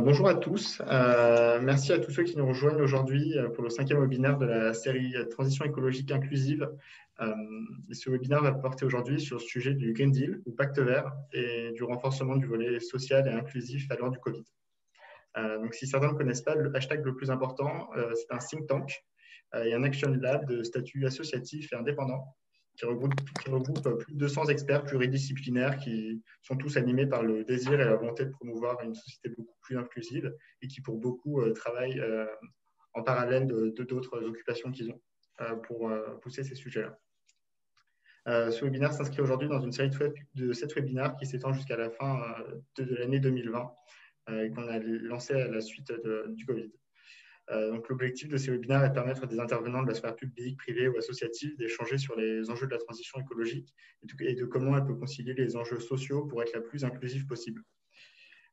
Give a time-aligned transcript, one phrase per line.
[0.00, 0.82] bonjour à tous.
[0.86, 4.46] Euh, merci à tous ceux qui nous rejoignent aujourd'hui euh, pour le cinquième webinaire de
[4.46, 6.68] la série Transition écologique inclusive.
[7.20, 7.34] Euh,
[7.92, 11.70] ce webinaire va porter aujourd'hui sur le sujet du Green Deal ou Pacte vert et
[11.72, 14.44] du renforcement du volet social et inclusif à l'heure du Covid.
[15.36, 19.04] donc, si certains ne connaissent pas, le hashtag le plus important, c'est un think tank
[19.54, 22.36] et un action lab de statut associatif et indépendant
[22.80, 27.84] qui regroupe, plus de 200 experts pluridisciplinaires qui sont tous animés par le désir et
[27.84, 32.00] la volonté de promouvoir une société beaucoup plus inclusive et qui, pour beaucoup, euh, travaillent
[32.00, 32.26] euh,
[32.94, 35.00] en parallèle de d'autres occupations qu'ils ont
[35.42, 35.92] euh, pour
[36.22, 36.98] pousser ces sujets-là.
[38.50, 39.90] ce webinaire s'inscrit aujourd'hui dans une série
[40.34, 42.18] de sept webinaires qui s'étend jusqu'à la fin
[42.76, 43.72] de, l'année 2020
[44.32, 45.92] et qu'on a lancé à la suite
[46.28, 46.72] du Covid.
[47.50, 50.14] Euh, donc, l'objectif de ces webinaires est de permettre à des intervenants de la sphère
[50.14, 53.74] publique, privée ou associative d'échanger sur les enjeux de la transition écologique
[54.20, 57.62] et de, comment elle peut concilier les enjeux sociaux pour être la plus inclusive possible.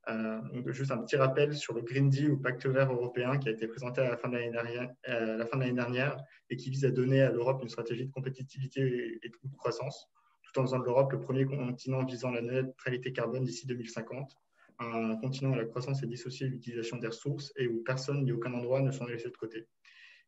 [0.10, 3.52] Euh, juste un petit rappel sur le Green Deal ou Pacte vert européen qui a
[3.52, 6.18] été présenté à la fin de l'année dernière,
[6.50, 10.08] et qui vise à donner à l'Europe une stratégie de compétitivité et de croissance,
[10.44, 14.38] tout en faisant de l'Europe le premier continent visant la neutralité carbone d'ici 2050
[14.80, 18.32] un continent où la croissance est dissociée de l'utilisation des ressources et où personne ni
[18.32, 19.68] aucun endroit ne sont laissés de côté.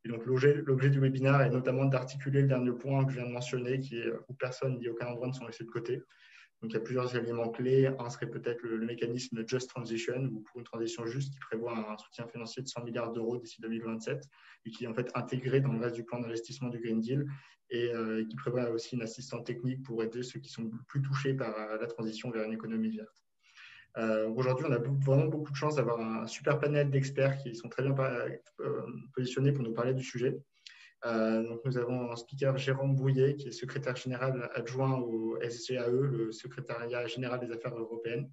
[0.05, 3.33] Et donc, l'objet du webinaire est notamment d'articuler le dernier point que je viens de
[3.33, 6.01] mentionner, qui est où personne ni aucun endroit ne sont laissés de côté.
[6.61, 7.87] Donc, il y a plusieurs éléments clés.
[7.87, 11.97] Un serait peut-être le, mécanisme Just Transition, ou pour une transition juste, qui prévoit un
[11.97, 14.23] soutien financier de 100 milliards d'euros d'ici 2027
[14.65, 17.25] et qui est en fait intégré dans le reste du plan d'investissement du Green Deal
[17.69, 21.33] et euh, qui prévoit aussi une assistance technique pour aider ceux qui sont plus touchés
[21.33, 23.23] par euh, la transition vers une économie verte.
[23.97, 27.69] Euh, aujourd'hui, on a vraiment beaucoup de chance d'avoir un super panel d'experts qui sont
[27.69, 30.39] très bien euh, positionnés pour nous parler du sujet.
[31.05, 35.89] Euh, donc, nous avons un speaker, Jérôme Bouillet, qui est secrétaire général adjoint au SGAE,
[35.89, 38.29] le secrétariat général des affaires européennes.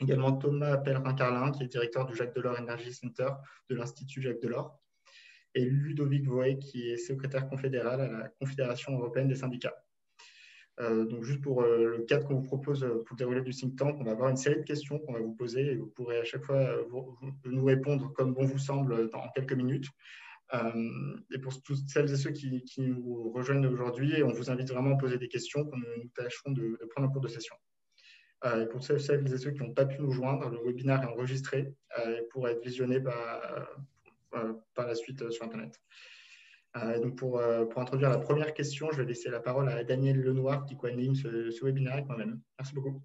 [0.00, 3.30] Également Thomas Pellerin-Carlin, qui est directeur du Jacques Delors Energy Center
[3.70, 4.78] de l'Institut Jacques Delors.
[5.54, 9.85] Et Ludovic Voy, qui est secrétaire confédéral à la Confédération européenne des syndicats.
[10.80, 13.52] Euh, donc, juste pour euh, le cadre qu'on vous propose euh, pour le déroulé du
[13.52, 15.86] think tank, on va avoir une série de questions qu'on va vous poser et vous
[15.86, 16.68] pourrez à chaque fois
[17.44, 19.88] nous répondre comme bon vous semble dans quelques minutes.
[21.34, 24.98] et pour toutes celles et ceux qui, nous rejoignent aujourd'hui, on vous invite vraiment à
[24.98, 27.56] poser des questions que nous tâcherons de, prendre en cours de session.
[28.44, 31.74] et pour celles et ceux qui n'ont pas pu nous joindre, le webinaire est enregistré
[31.98, 33.68] et pourra être visionné par,
[34.74, 35.80] par la suite sur Internet.
[36.82, 40.20] Euh, donc euh, pour, introduire la première question, je vais laisser la parole à Daniel
[40.20, 42.40] Lenoir qui co-anime ce, webinaire avec moi-même.
[42.58, 43.02] Merci beaucoup.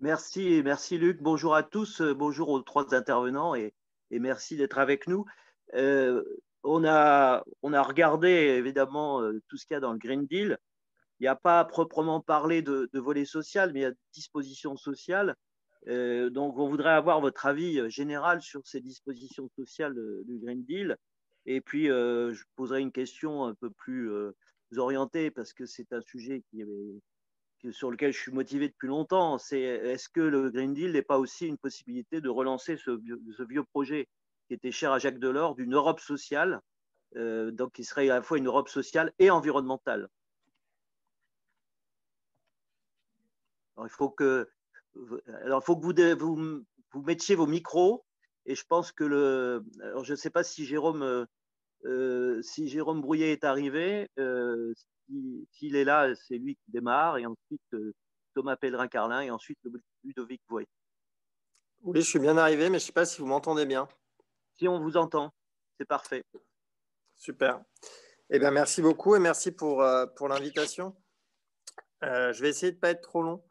[0.00, 1.22] Merci, merci Luc.
[1.22, 3.74] Bonjour à tous, euh, bonjour aux trois intervenants et,
[4.10, 5.26] merci d'être avec nous.
[5.74, 10.56] on, a, regardé évidemment tout ce qu'il y a dans le Green Deal.
[11.20, 15.34] Il n'y a pas proprement parler de, volet social, mais il y a dispositions sociales.
[15.86, 20.96] donc, on voudrait avoir votre avis général sur ces dispositions sociales du Green Deal.
[21.50, 24.36] Et puis, euh, je poserai une question un peu plus euh,
[24.76, 26.44] orientée parce que c'est un sujet
[27.70, 29.38] sur lequel je suis motivé depuis longtemps.
[29.38, 33.00] C'est est-ce que le Green Deal n'est pas aussi une possibilité de relancer ce,
[33.46, 34.10] vieux projet
[34.46, 36.60] qui était cher à Jacques Delors d'une Europe sociale,
[37.16, 40.10] euh, donc qui serait à la fois une Europe sociale et environnementale?
[43.78, 44.50] Alors, il faut que,
[45.44, 48.04] alors, faut que vous, vous, vous mettiez vos micros
[48.44, 49.64] et je pense que le.
[49.80, 51.26] Alors, je ne sais pas si Jérôme
[51.84, 54.72] euh, si Jérôme Brouillet est arrivé, euh,
[55.52, 57.94] s'il est là, c'est lui qui démarre, et ensuite euh,
[58.34, 59.58] Thomas Pellerin-Carlin, et ensuite
[60.04, 60.64] Ludovic Voigt.
[61.82, 63.88] Oui, je suis bien arrivé, mais je ne sais pas si vous m'entendez bien.
[64.58, 65.32] Si on vous entend,
[65.78, 66.24] c'est parfait.
[67.14, 67.62] Super.
[68.30, 69.84] Eh bien, merci beaucoup et merci pour,
[70.16, 70.96] pour l'invitation.
[72.02, 73.44] je vais essayer de ne pas être trop long.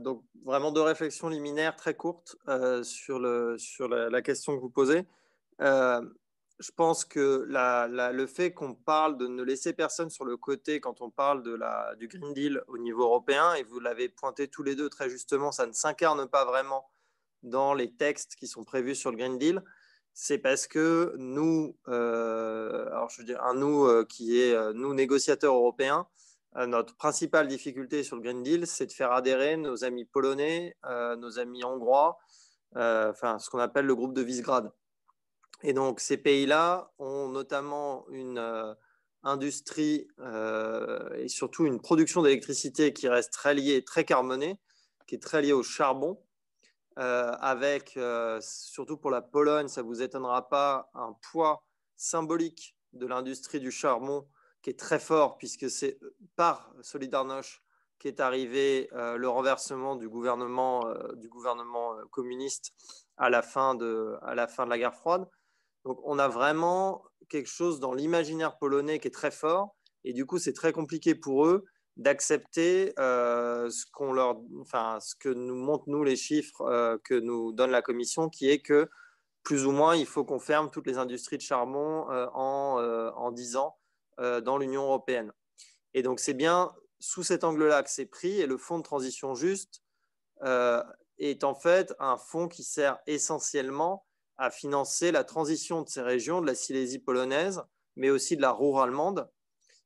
[0.00, 2.36] donc, vraiment deux réflexions liminaires très courtes
[2.82, 5.06] sur, le, sur la, la, question que vous posez
[6.62, 11.00] je pense que le fait qu'on parle de ne laisser personne sur le côté quand
[11.00, 11.42] on parle
[11.98, 15.50] du Green Deal au niveau européen, et vous l'avez pointé tous les deux très justement,
[15.50, 16.88] ça ne s'incarne pas vraiment
[17.42, 19.62] dans les textes qui sont prévus sur le Green Deal,
[20.14, 24.72] c'est parce que nous, euh, alors je veux dire, un nous euh, qui est euh,
[24.72, 26.06] nous négociateurs européens,
[26.66, 30.76] notre principale difficulté sur le Green Deal, c'est de faire adhérer nos amis polonais,
[31.16, 32.18] nos amis hongrois,
[32.76, 34.70] enfin ce qu'on appelle le groupe de Visegrad.
[35.64, 38.74] Et donc, ces pays-là ont notamment une euh,
[39.22, 44.58] industrie euh, et surtout une production d'électricité qui reste très liée, très carbonée,
[45.06, 46.20] qui est très liée au charbon,
[46.98, 47.98] euh, avec,
[48.40, 51.64] surtout pour la Pologne, ça ne vous étonnera pas, un poids
[51.96, 54.28] symbolique de l'industrie du charbon
[54.62, 55.98] qui est très fort, puisque c'est
[56.36, 57.62] par Solidarność
[57.98, 62.72] qu'est arrivé le renversement du gouvernement, du gouvernement communiste
[63.16, 65.26] à la, fin de, à la fin de la guerre froide.
[65.84, 69.74] Donc on a vraiment quelque chose dans l'imaginaire polonais qui est très fort,
[70.04, 71.64] et du coup c'est très compliqué pour eux
[71.96, 77.14] d'accepter euh, ce, qu'on leur, enfin, ce que nous montrent nous les chiffres euh, que
[77.14, 78.88] nous donne la Commission, qui est que
[79.42, 83.32] plus ou moins il faut qu'on ferme toutes les industries de charbon euh, en, en
[83.32, 83.76] 10 ans
[84.18, 85.32] dans l'Union européenne.
[85.94, 86.70] Et donc c'est bien
[87.00, 89.82] sous cet angle-là que c'est pris, et le fonds de transition juste
[91.18, 94.06] est en fait un fonds qui sert essentiellement
[94.42, 97.62] à financer la transition de ces régions, de la Silésie polonaise,
[97.94, 99.30] mais aussi de la Ruhr allemande,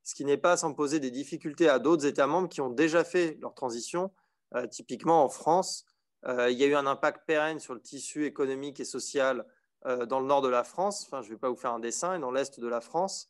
[0.03, 3.05] ce qui n'est pas sans poser des difficultés à d'autres États membres qui ont déjà
[3.05, 4.11] fait leur transition.
[4.55, 5.85] Euh, typiquement en France,
[6.25, 9.45] euh, il y a eu un impact pérenne sur le tissu économique et social
[9.85, 11.05] euh, dans le nord de la France.
[11.05, 13.29] Enfin, je ne vais pas vous faire un dessin, et dans l'est de la France.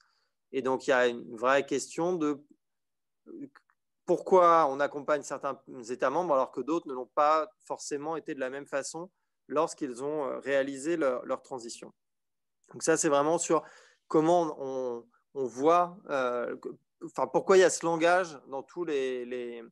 [0.52, 2.40] Et donc, il y a une vraie question de
[4.04, 8.38] pourquoi on accompagne certains États membres alors que d'autres ne l'ont pas forcément été de
[8.38, 9.10] la même façon
[9.48, 11.92] lorsqu'ils ont réalisé leur, transition.
[12.72, 13.62] Donc ça, c'est vraiment sur
[14.08, 15.04] comment on,
[15.34, 16.56] voit, euh,
[17.04, 19.62] enfin, pourquoi il y a ce langage dans tous les,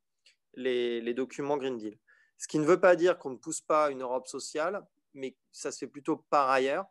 [1.14, 1.98] documents Green Deal.
[2.36, 4.84] Ce qui ne veut pas dire qu'on ne pousse pas une Europe sociale,
[5.14, 6.86] mais ça se fait plutôt par ailleurs.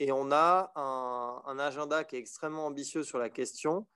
[0.00, 3.86] Et on a un, agenda qui est extrêmement ambitieux sur la question.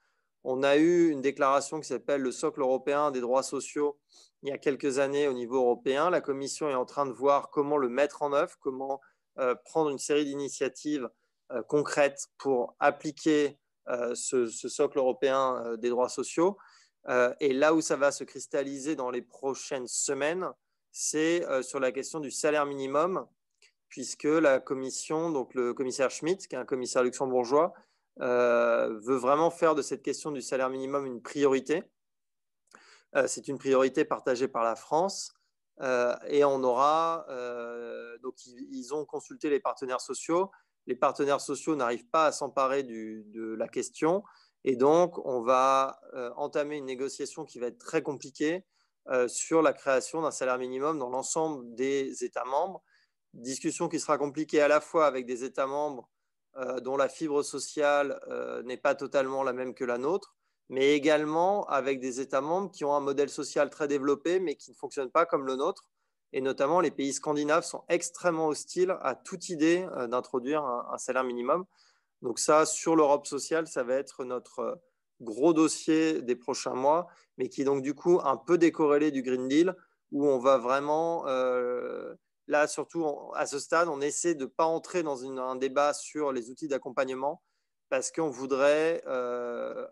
[0.45, 3.99] On a eu une déclaration qui s'appelle le socle européen des droits sociaux
[4.43, 6.11] il y a quelques années au niveau européen.
[6.11, 9.01] La Commission est en train de voir comment le mettre en œuvre, comment
[9.39, 11.09] euh, prendre une série d'initiatives
[11.53, 13.59] euh, concrètes pour appliquer
[13.89, 16.57] euh, ce, socle européen des droits sociaux.
[17.41, 20.49] Et là où ça va se cristalliser dans les prochaines semaines,
[20.93, 23.27] c'est sur la question du salaire minimum,
[23.89, 27.75] puisque la commission, donc le commissaire Schmitt, qui est un commissaire luxembourgeois,
[28.19, 31.83] veut vraiment faire de cette question du salaire minimum une priorité.
[33.27, 35.35] c'est une priorité partagée par la France.
[36.29, 37.27] et on aura,
[38.23, 40.51] donc ils, ont consulté les partenaires sociaux
[40.87, 44.25] les partenaires sociaux n'arrivent pas à s'emparer de la question.
[44.65, 48.65] Et donc, on va euh, entamer une négociation qui va être très compliquée
[49.09, 52.83] euh, sur la création d'un salaire minimum dans l'ensemble des États membres.
[53.35, 56.12] Discussion qui sera compliquée à la fois avec des États membres euh,
[56.83, 58.21] dont la fibre sociale
[58.65, 60.35] n'est pas totalement la même que la nôtre,
[60.69, 64.71] mais également avec des États membres qui ont un modèle social très développé, mais qui
[64.71, 65.87] ne fonctionne pas comme le nôtre
[66.33, 71.25] et notamment les pays scandinaves sont extrêmement hostiles à toute idée euh, d'introduire un, salaire
[71.25, 71.65] minimum.
[72.23, 74.75] Donc ça, sur l'Europe sociale, ça va être notre euh,
[75.21, 77.07] gros dossier des prochains mois,
[77.39, 79.77] mais qui est donc du coup un peu décorrélé du Green Deal,
[80.11, 82.15] où on va vraiment, euh,
[82.47, 86.33] là surtout à ce stade, on essaie de ne pas entrer dans un débat sur
[86.33, 87.43] les outils d'accompagnement,
[87.89, 89.03] parce qu'on voudrait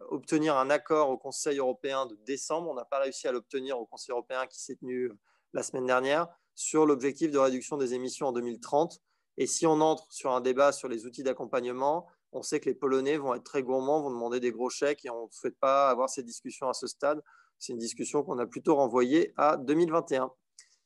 [0.09, 2.71] obtenir un accord au Conseil européen de décembre.
[2.71, 5.13] On n'a pas réussi à l'obtenir au Conseil européen qui s'est tenu
[5.53, 9.01] la semaine dernière sur l'objectif de réduction des émissions en 2030.
[9.37, 12.75] Et si on entre sur un débat sur les outils d'accompagnement, on sait que les
[12.75, 15.91] Polonais vont être très gourmands, vont demander des gros chèques et on ne souhaite pas
[15.91, 17.23] avoir ces discussions à ce stade.
[17.59, 20.31] C'est une discussion qu'on a plutôt renvoyée à 2021.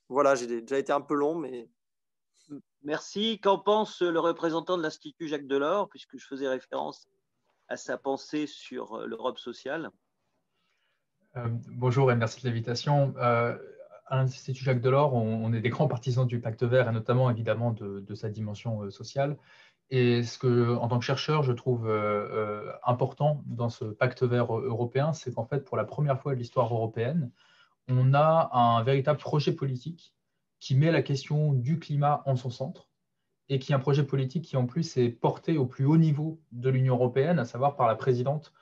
[0.08, 1.68] Voilà, j'ai déjà été un peu long, mais.
[2.82, 3.40] Merci.
[3.40, 7.08] Qu'en pense le représentant de l'Institut Jacques Delors, puisque je faisais référence
[7.68, 9.90] à sa pensée sur euh, l'Europe sociale?
[11.36, 13.14] Euh, Bonjour et merci de l'invitation.
[13.16, 13.56] Euh,
[14.06, 17.72] à l'Institut Jacques Delors, on, est des grands partisans du pacte vert et notamment évidemment
[17.72, 19.38] de, sa dimension sociale.
[19.90, 24.22] Et ce que, en tant que chercheur, je trouve euh, euh, important dans ce pacte
[24.22, 27.30] vert européen, c'est qu'en fait, pour la première fois de l'histoire européenne,
[27.88, 30.14] on a un véritable projet politique
[30.60, 32.88] qui met la question du climat en son centre
[33.48, 36.40] et qui est un projet politique qui en plus est porté au plus haut niveau
[36.52, 38.52] de l'Union européenne, à savoir par la présidente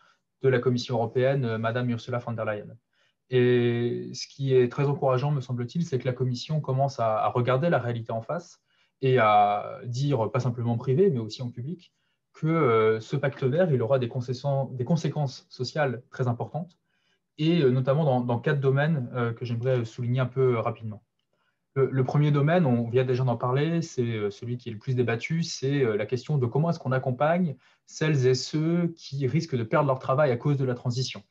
[0.43, 2.77] de la Commission européenne, Madame Ursula von der Leyen.
[3.31, 7.71] Et ce qui est très encourageant, me semble-t-il, c'est que la Commission commence à, regarder
[7.71, 8.61] la réalité en face
[9.01, 11.95] et à dire, pas simplement en privé, mais aussi en public,
[12.35, 16.77] que euh, ce pacte vert, il aura des, conséquences sociales très importantes,
[17.39, 21.03] et euh, notamment dans, quatre domaines euh, que j'aimerais souligner un peu rapidement.
[21.75, 25.43] Le, premier domaine, on vient déjà d'en parler, c'est celui qui est le plus débattu,
[25.43, 29.87] c'est la question de comment est-ce qu'on accompagne celles et ceux qui risquent de perdre
[29.87, 31.23] leur travail à cause de la transition.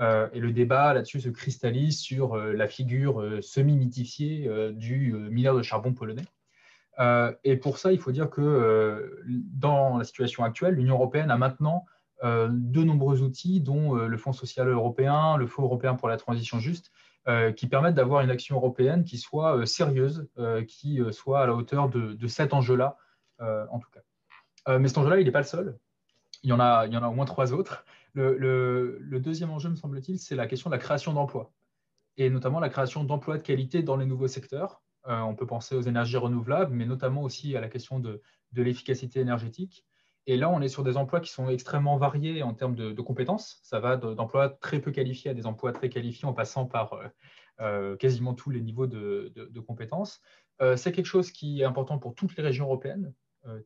[0.00, 5.56] Euh, et le débat là-dessus se cristallise sur euh, la figure euh, semi-mythifiée du mineur
[5.56, 6.24] de charbon polonais.
[7.44, 11.84] et pour ça, il faut dire que dans la situation actuelle, l'Union européenne a maintenant
[12.24, 16.90] de nombreux outils, dont le Fonds social européen, le Fonds européen pour la transition juste,
[17.56, 20.26] qui permettent d'avoir une action européenne qui soit sérieuse,
[20.66, 22.96] qui soit à la hauteur de, cet enjeu-là,
[23.38, 24.78] en tout cas.
[24.78, 25.78] mais cet enjeu-là, il n'est pas le seul
[26.44, 27.84] il y en a, il y en a au moins trois autres.
[28.12, 31.52] Le, deuxième enjeu, me semble-t-il, c'est la question de la création d'emplois,
[32.16, 34.82] et notamment la création d'emplois de qualité dans les nouveaux secteurs.
[35.06, 39.20] Euh, on peut penser aux énergies renouvelables, mais notamment aussi à la question de, l'efficacité
[39.20, 39.84] énergétique.
[40.26, 43.58] Et là, on est sur des emplois qui sont extrêmement variés en termes de, compétences.
[43.62, 47.06] Ça va d'emplois très peu qualifiés à des emplois très qualifiés en passant par euh,
[47.60, 50.22] euh, quasiment tous les niveaux de, compétences.
[50.76, 53.12] c'est quelque chose qui est important pour toutes les régions européennes.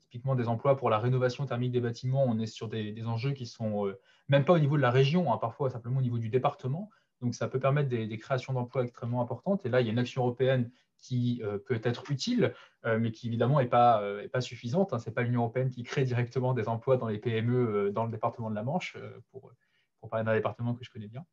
[0.00, 3.46] typiquement, des emplois pour la rénovation thermique des bâtiments, on est sur des, enjeux qui
[3.46, 3.92] sont
[4.28, 6.90] même pas au niveau de la région, hein, parfois simplement au niveau du département.
[7.20, 9.64] Donc, ça peut permettre des, créations d'emplois extrêmement importantes.
[9.66, 13.12] Et là, il y a une action européenne qui euh, peut être utile, euh, mais
[13.12, 14.92] qui évidemment n'est pas, euh, pas suffisante.
[14.92, 14.98] Hein.
[14.98, 18.10] Ce n'est pas l'Union européenne qui crée directement des emplois dans les PME dans le
[18.10, 18.96] département de la Manche,
[19.30, 19.52] pour,
[20.00, 21.24] pour parler d'un département que je connais bien.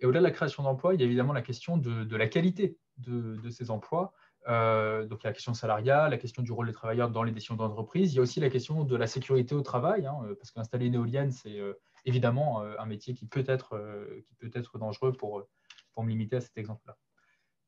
[0.00, 2.26] Et au-delà de la création d'emplois, il y a évidemment la question de, de la
[2.26, 4.12] qualité de, de, ces emplois.
[4.46, 7.54] donc, y a la question salariale, la question du rôle des travailleurs dans les décisions
[7.54, 8.12] d'entreprise.
[8.12, 10.94] Il y a aussi la question de la sécurité au travail, hein, parce qu'installer une
[10.94, 11.60] éolienne, c'est
[12.04, 13.78] évidemment un métier qui peut être,
[14.26, 15.44] qui peut être dangereux pour,
[15.92, 16.96] pour me limiter à cet exemple-là.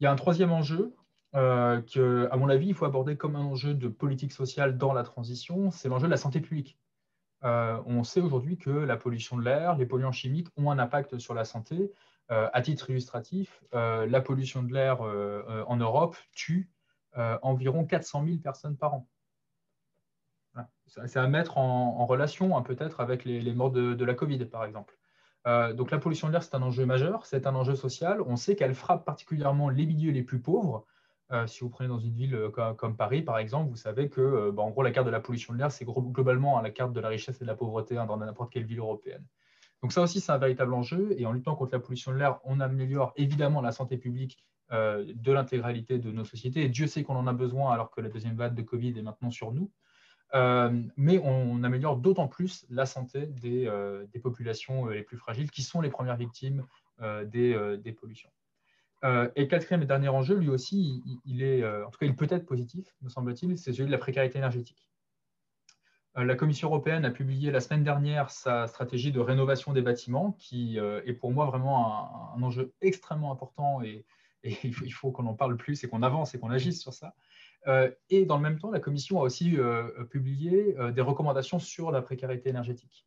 [0.00, 0.96] Il y a un troisième enjeu
[1.34, 4.92] euh, que, à mon avis, il faut aborder comme un enjeu de politique sociale dans
[4.92, 6.78] la transition, c'est l'enjeu de la santé publique.
[7.42, 11.18] Euh, on sait aujourd'hui que la pollution de l'air, les polluants chimiques ont un impact
[11.18, 11.92] sur la santé.
[12.30, 16.70] Euh, à titre illustratif, la pollution de l'air en Europe tue
[17.42, 19.08] environ 400 000 personnes par an.
[20.86, 24.96] C'est à mettre en, relation hein, peut-être avec les, morts de, la Covid, par exemple.
[25.74, 28.22] donc la pollution de l'air, c'est un enjeu majeur, c'est un enjeu social.
[28.22, 30.86] On sait qu'elle frappe particulièrement les milieux les plus pauvres,
[31.32, 34.20] euh, si vous prenez dans une ville euh, comme, Paris, par exemple, vous savez que,
[34.20, 36.92] euh, bah, en la carte de la pollution de l'air, c'est globalement hein, la carte
[36.92, 39.24] de la richesse et de la pauvreté hein, dans n'importe quelle ville européenne.
[39.82, 41.14] Donc ça aussi, c'est un véritable enjeu.
[41.18, 45.30] Et en luttant contre la pollution de l'air, on améliore évidemment la santé publique de
[45.30, 46.62] l'intégralité de nos sociétés.
[46.62, 49.02] Et Dieu sait qu'on en a besoin alors que la deuxième vague de Covid est
[49.02, 49.70] maintenant sur nous.
[50.32, 53.70] mais on, améliore d'autant plus la santé des,
[54.22, 56.64] populations les plus fragiles, qui sont les premières victimes
[57.26, 58.30] des pollutions.
[59.04, 62.16] Euh, et quatrième et dernier enjeu, lui aussi, il, est, euh, en tout cas, il
[62.16, 64.88] peut être positif, me semble-t-il, c'est celui de la précarité énergétique.
[66.16, 70.32] Euh, la Commission européenne a publié la semaine dernière sa stratégie de rénovation des bâtiments,
[70.38, 74.06] qui est pour moi vraiment un, enjeu extrêmement important et,
[74.62, 77.14] il faut qu'on en parle plus et qu'on avance et qu'on agisse sur ça.
[78.10, 79.56] et dans le même temps, la Commission a aussi
[80.10, 83.06] publié des recommandations sur la précarité énergétique.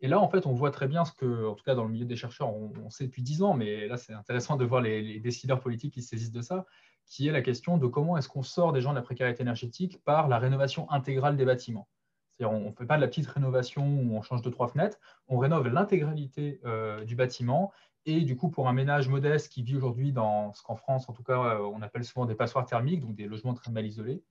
[0.00, 1.90] Et là, en fait, on voit très bien ce que, en tout cas dans le
[1.90, 5.20] milieu des chercheurs, on, sait depuis dix ans, mais là, c'est intéressant de voir les,
[5.20, 6.66] décideurs politiques qui saisissent de ça,
[7.06, 10.02] qui est la question de comment est-ce qu'on sort des gens de la précarité énergétique
[10.04, 11.88] par la rénovation intégrale des bâtiments.
[12.32, 14.98] C'est-à-dire, on ne fait pas de la petite rénovation où on change de trois fenêtres,
[15.28, 17.72] on rénove l'intégralité euh, du bâtiment.
[18.04, 21.14] Et du coup, pour un ménage modeste qui vit aujourd'hui dans ce qu'en France, en
[21.14, 24.22] tout cas, euh, on appelle souvent des passoires thermiques, donc des logements très mal isolés,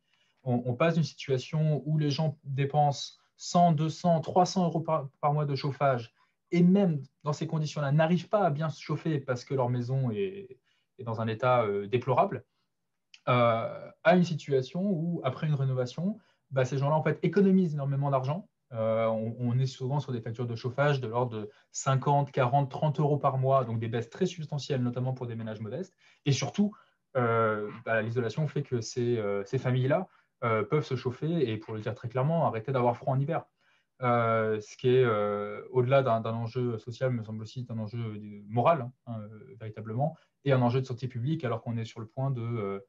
[0.44, 5.46] on, on passe d'une situation où les gens dépensent 100, 200, 300 euros par, mois
[5.46, 6.14] de chauffage,
[6.52, 10.12] et même dans ces conditions-là, n'arrivent pas à bien se chauffer parce que leur maison
[10.12, 10.60] est,
[11.04, 12.46] dans un état euh, déplorable,
[13.28, 16.20] euh, à une situation où, après une rénovation,
[16.52, 18.48] bah, ces gens-là en fait, économisent énormément d'argent.
[18.74, 23.00] Euh, on, est souvent sur des factures de chauffage de l'ordre de 50, 40, 30
[23.00, 25.96] euros par mois, donc des baisses très substantielles, notamment pour des ménages modestes.
[26.26, 26.74] Et surtout,
[27.14, 30.08] bah, l'isolation fait que ces familles-là
[30.46, 33.46] euh, peuvent se chauffer et, pour le dire très clairement, arrêter d'avoir froid en hiver.
[34.04, 38.92] Euh, ce qui est, euh, au-delà d'un enjeu social, me semble aussi un enjeu moral,
[39.08, 39.18] hein,
[39.60, 42.84] véritablement, et un enjeu de santé publique, alors qu'on est sur le point de,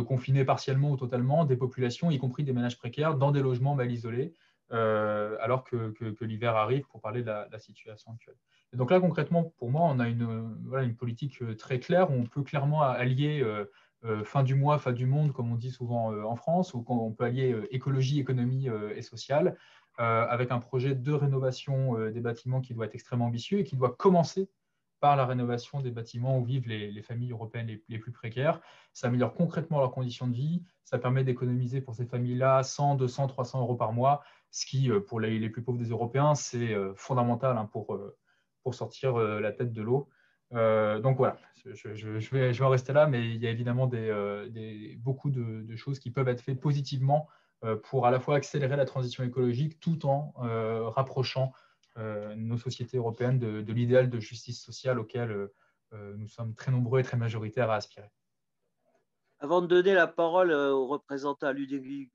[0.00, 3.92] confiner partiellement ou totalement des populations, y compris des ménages précaires, dans des logements mal
[3.92, 4.32] isolés,
[4.70, 8.38] alors que, l'hiver arrive pour parler de la, situation actuelle.
[8.72, 12.24] Et donc là, concrètement, pour moi, on a une, une politique très claire où on
[12.24, 13.64] peut clairement allier euh,
[14.24, 17.12] fin du mois, fin du monde, comme on dit souvent euh, en France, où on
[17.12, 19.56] peut allier euh, écologie, économie et sociale,
[20.00, 23.96] avec un projet de rénovation des bâtiments qui doit être extrêmement ambitieux et qui doit
[23.96, 24.48] commencer
[25.00, 28.60] par la rénovation des bâtiments où vivent les, familles européennes les, plus précaires.
[28.92, 33.26] Ça améliore concrètement leurs conditions de vie, ça permet d'économiser pour ces familles-là 100, 200,
[33.26, 37.68] 300 euros par mois, ce qui, pour les, plus pauvres des Européens, c'est fondamental hein,
[37.72, 37.98] pour,
[38.62, 40.08] pour sortir la tête de l'eau.
[40.54, 44.48] Euh, donc voilà, je, vais, en rester là, mais il y a évidemment euh,
[44.96, 47.28] beaucoup de, choses qui peuvent être faites positivement
[47.64, 50.32] euh, pour à la fois accélérer la transition écologique tout en
[50.90, 51.52] rapprochant
[52.36, 55.48] nos sociétés européennes de, l'idéal de justice sociale auquel
[55.92, 58.08] nous sommes très nombreux et très majoritaires à aspirer.
[59.40, 62.12] Avant de donner la parole au représentant Ludovic,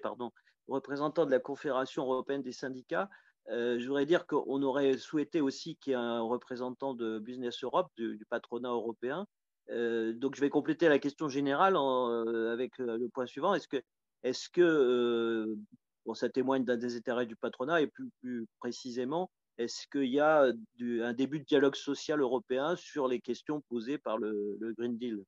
[0.00, 0.30] pardon,
[0.68, 3.10] représentant de la Confédération européenne des syndicats,
[3.50, 7.62] euh, je voudrais dire qu'on aurait souhaité aussi qu'il y ait un représentant de Business
[7.62, 9.26] Europe, du, patronat européen.
[9.70, 13.54] Euh, donc, je vais compléter la question générale euh, avec le point suivant.
[13.54, 13.82] Est-ce que,
[14.22, 15.56] est que
[16.04, 21.12] bon, ça témoigne d'un désintérêt du patronat et plus précisément, est-ce qu'il y a un
[21.14, 25.22] début de dialogue social européen sur les questions posées par le, Green Deal?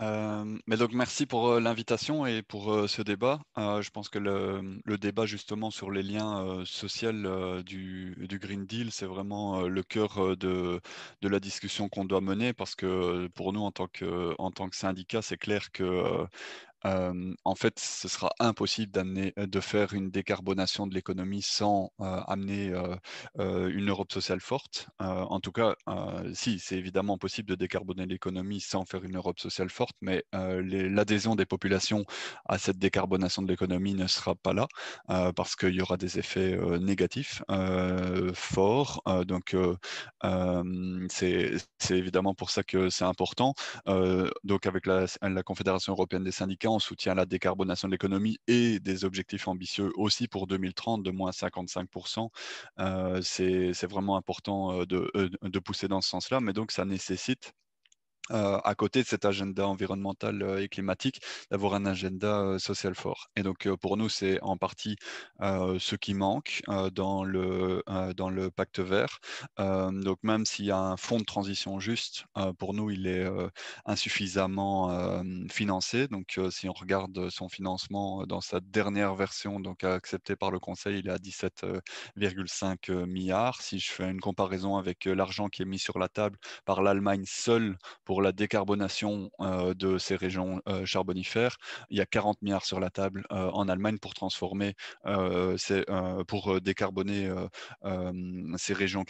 [0.00, 3.40] Euh, mais donc merci pour euh, l'invitation et pour euh, ce débat.
[3.56, 7.12] je pense que le, débat justement sur les liens sociaux
[7.62, 10.80] du, Green Deal, c'est vraiment le cœur de,
[11.22, 14.76] la discussion qu'on doit mener parce que pour nous en tant que, en tant que
[14.76, 16.26] syndicat, c'est clair que
[16.84, 18.92] en fait, ce sera impossible
[19.36, 22.72] de faire une décarbonation de l'économie sans amener
[23.38, 24.88] une Europe sociale forte.
[24.98, 25.74] en tout cas,
[26.34, 31.34] si, c'est évidemment possible de décarboner l'économie sans faire une Europe sociale forte, mais l'adhésion
[31.34, 32.04] des populations
[32.46, 34.66] à cette décarbonation de l'économie ne sera pas là
[35.34, 37.42] parce qu'il y aura des effets négatifs
[38.34, 39.02] forts.
[39.26, 39.56] donc,
[41.10, 41.56] c'est
[41.90, 43.54] évidemment pour ça que c'est important.
[44.44, 49.04] donc, avec la Confédération européenne des syndicats, on soutient la décarbonation de l'économie et des
[49.04, 52.30] objectifs ambitieux aussi pour 2030 de moins 55%.
[52.78, 54.84] Euh, c'est vraiment important euh,
[55.16, 57.52] euh, de pousser dans ce sens-là, mais donc ça nécessite
[58.32, 61.20] euh, à côté de cet agenda environnemental euh, et climatique,
[61.50, 63.28] d'avoir un agenda euh, social fort.
[63.36, 64.96] Et donc pour nous, c'est en partie
[65.40, 67.82] ce qui manque dans, le,
[68.16, 69.18] dans le pacte vert.
[69.58, 72.24] donc même s'il y a un fonds de transition juste,
[72.58, 73.26] pour nous, il est
[73.86, 76.08] insuffisamment financé.
[76.08, 81.00] Donc si on regarde son financement dans sa dernière version, donc accepté par le Conseil,
[81.00, 83.62] il est à 17,5 milliards.
[83.62, 87.24] Si je fais une comparaison avec l'argent qui est mis sur la table par l'Allemagne
[87.26, 91.56] seule pour la décarbonation euh, de ces régions euh, charbonifères.
[91.90, 94.74] Il y a 40 milliards sur la table euh, en Allemagne pour transformer,
[96.26, 97.32] pour décarboner
[98.56, 99.04] ces régions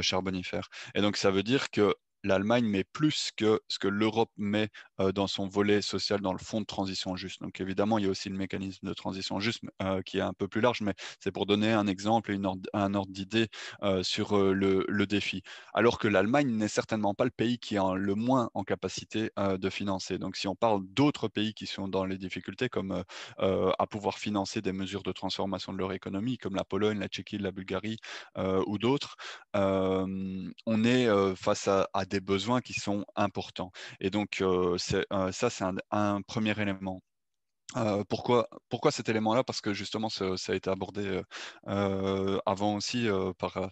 [0.00, 0.68] charbonifères.
[0.94, 1.94] Et donc, ça veut dire que
[2.24, 4.68] l'Allemagne met plus que ce que l'Europe met
[5.14, 7.40] dans son volet social dans le fonds de transition juste.
[7.40, 10.32] Donc évidemment, il y a aussi le mécanisme de transition juste euh, qui est un
[10.32, 12.38] peu plus large, mais c'est pour donner un exemple et
[12.74, 13.48] un ordre d'idée
[13.82, 15.42] euh, sur le, défi.
[15.72, 19.70] Alors que l'Allemagne n'est certainement pas le pays qui est le moins en capacité de
[19.70, 20.18] financer.
[20.18, 23.02] Donc si on parle d'autres pays qui sont dans les difficultés, comme
[23.38, 27.38] à pouvoir financer des mesures de transformation de leur économie, comme la Pologne, la Tchéquie,
[27.38, 27.96] la Bulgarie
[28.36, 29.16] ou d'autres,
[29.54, 33.72] on est face à, à des besoins qui sont importants.
[34.00, 34.78] Et donc, euh, euh,
[35.32, 37.02] ça, c'est un, premier élément.
[37.76, 39.44] Euh, pourquoi, pourquoi cet élément-là?
[39.44, 41.22] Parce que justement, ça, a été abordé
[41.68, 43.70] euh, avant aussi euh, par,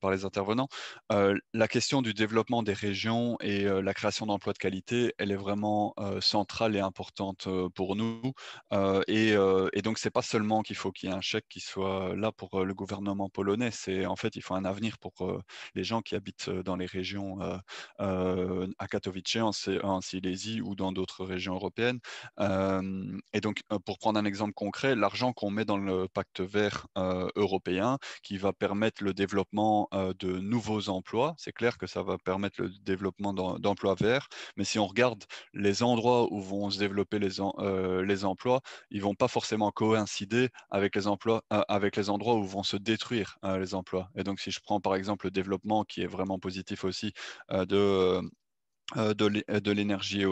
[0.00, 0.68] par les intervenants.
[1.10, 5.94] la question du développement des régions et la création d'emplois de qualité, elle est vraiment
[6.20, 8.32] centrale et importante pour nous.
[9.08, 12.14] Et, et, donc, c'est pas seulement qu'il faut qu'il y ait un chèque qui soit
[12.16, 13.70] là pour le gouvernement polonais.
[13.70, 15.42] C'est en fait, il faut un avenir pour
[15.74, 17.38] les gens qui habitent dans les régions
[17.98, 19.50] à Katowice, en,
[19.82, 22.00] en, Silésie ou dans d'autres régions européennes
[23.32, 26.86] et donc, euh, pour prendre un exemple concret, l'argent qu'on met dans le pacte vert
[26.98, 32.02] euh, européen, qui va permettre le développement euh, de nouveaux emplois, c'est clair que ça
[32.02, 36.78] va permettre le développement d'emplois verts, mais si on regarde les endroits où vont se
[36.78, 37.40] développer les,
[38.24, 42.76] emplois, ils vont pas forcément coïncider avec les, emplois, avec les endroits où vont se
[42.76, 44.10] détruire les emplois.
[44.16, 47.12] Et donc, si je prends par exemple le développement qui est vraiment positif aussi
[47.50, 48.20] de
[48.94, 50.24] de l'énergie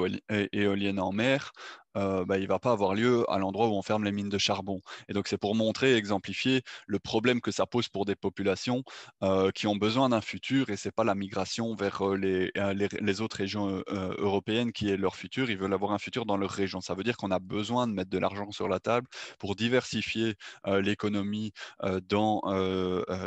[0.52, 1.52] éolienne en mer,
[1.96, 4.28] euh, bah, il ne va pas avoir lieu à l'endroit où on ferme les mines
[4.28, 4.80] de charbon.
[5.08, 8.82] Et donc c'est pour montrer, exemplifier le problème que ça pose pour des populations
[9.22, 12.50] euh, qui ont besoin d'un futur et ce n'est pas la migration vers euh, les,
[12.54, 15.50] les, autres régions européennes qui est leur futur.
[15.50, 16.80] Ils veulent avoir un futur dans leur région.
[16.80, 19.06] Ça veut dire qu'on a besoin de mettre de l'argent sur la table
[19.38, 20.34] pour diversifier
[20.66, 21.52] l'économie
[22.08, 22.40] dans,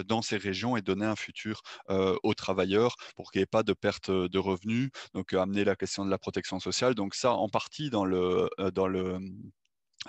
[0.05, 3.73] dans ces régions et donner un futur aux travailleurs pour qu'il n'y ait pas de
[3.73, 4.89] perte de revenus.
[5.13, 6.95] Donc amener la question de la protection sociale.
[6.95, 9.19] Donc ça en partie dans le dans le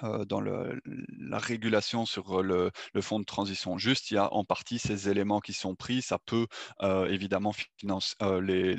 [0.02, 4.44] euh, dans la régulation sur le, le, fonds de transition juste, il y a en
[4.44, 6.02] partie ces éléments qui sont pris.
[6.02, 6.46] Ça peut
[6.82, 8.78] euh, évidemment financer, les,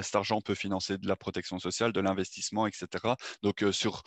[0.00, 3.14] cet argent peut financer de la protection sociale, de l'investissement, etc.
[3.42, 4.02] Donc sur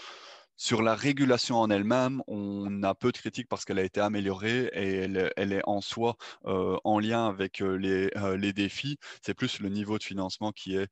[0.61, 4.69] sur la régulation en elle-même, on a peu de critiques parce qu'elle a été améliorée
[4.73, 8.99] et elle, est en soi euh, en lien avec euh, euh, les, défis.
[9.25, 10.87] C'est plus le niveau de financement qui est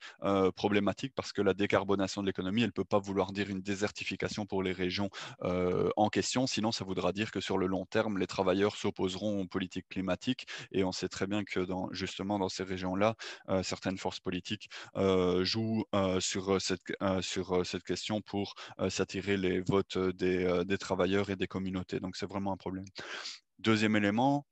[0.55, 4.47] problématique parce que la décarbonation de l'économie, elle ne peut pas vouloir dire une désertification
[4.47, 6.47] pour les régions en question.
[6.47, 10.47] Sinon, ça voudra dire que sur le long terme, les travailleurs s'opposeront aux politiques climatiques
[10.71, 13.15] et on sait très bien que dans, justement dans ces régions-là,
[13.61, 14.69] certaines forces politiques
[15.41, 15.85] jouent
[16.19, 18.55] sur, cette, sur cette question pour
[18.89, 21.99] s'attirer les votes des, des, travailleurs et des communautés.
[21.99, 22.85] Donc c'est vraiment un problème.
[23.59, 24.45] Deuxième élément,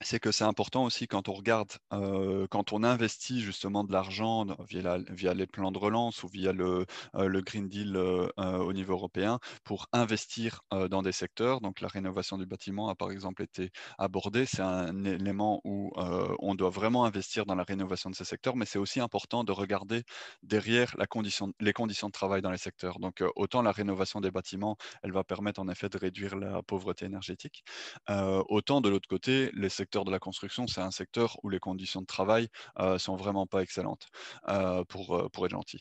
[0.00, 5.34] c'est que c'est important aussi quand on regarde, quand on investit justement de l'argent via,
[5.34, 11.02] les plans de relance ou via le, Green Deal au niveau européen pour investir dans
[11.02, 11.60] des secteurs.
[11.60, 14.46] Donc la rénovation du bâtiment a par exemple été abordée.
[14.46, 18.66] C'est un élément où on doit vraiment investir dans la rénovation de ces secteurs, mais
[18.66, 20.04] c'est aussi important de regarder
[20.42, 23.00] derrière la condition, les conditions de travail dans les secteurs.
[23.00, 27.06] Donc autant la rénovation des bâtiments, elle va permettre en effet de réduire la pauvreté
[27.06, 27.64] énergétique,
[28.08, 31.58] autant de l'autre côté, les secteurs secteur de la construction, c'est un secteur où les
[31.60, 32.48] conditions de travail
[32.78, 34.08] euh, sont vraiment pas excellentes,
[34.48, 35.80] euh, pour, euh, pour être gentil.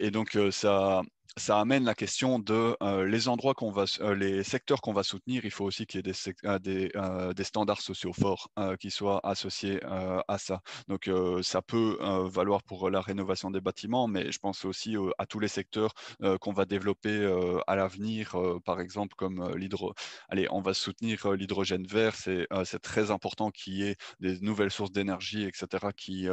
[0.00, 1.02] Et donc, ça,
[1.36, 5.02] ça amène la question de euh, les endroits qu'on va, euh, les secteurs qu'on va
[5.02, 5.44] soutenir.
[5.44, 6.12] Il faut aussi qu'il y ait
[6.58, 10.60] des, euh, des, standards sociaux forts qui soient associés à ça.
[10.88, 11.10] Donc,
[11.42, 15.48] ça peut valoir pour la rénovation des bâtiments, mais je pense aussi à tous les
[15.48, 15.92] secteurs
[16.40, 17.24] qu'on va développer
[17.66, 19.94] à l'avenir, par exemple comme l'hydro.
[20.28, 22.16] Allez, on va soutenir l'hydrogène vert.
[22.16, 26.28] C'est très important qu'il y ait des nouvelles sources d'énergie, etc., qui,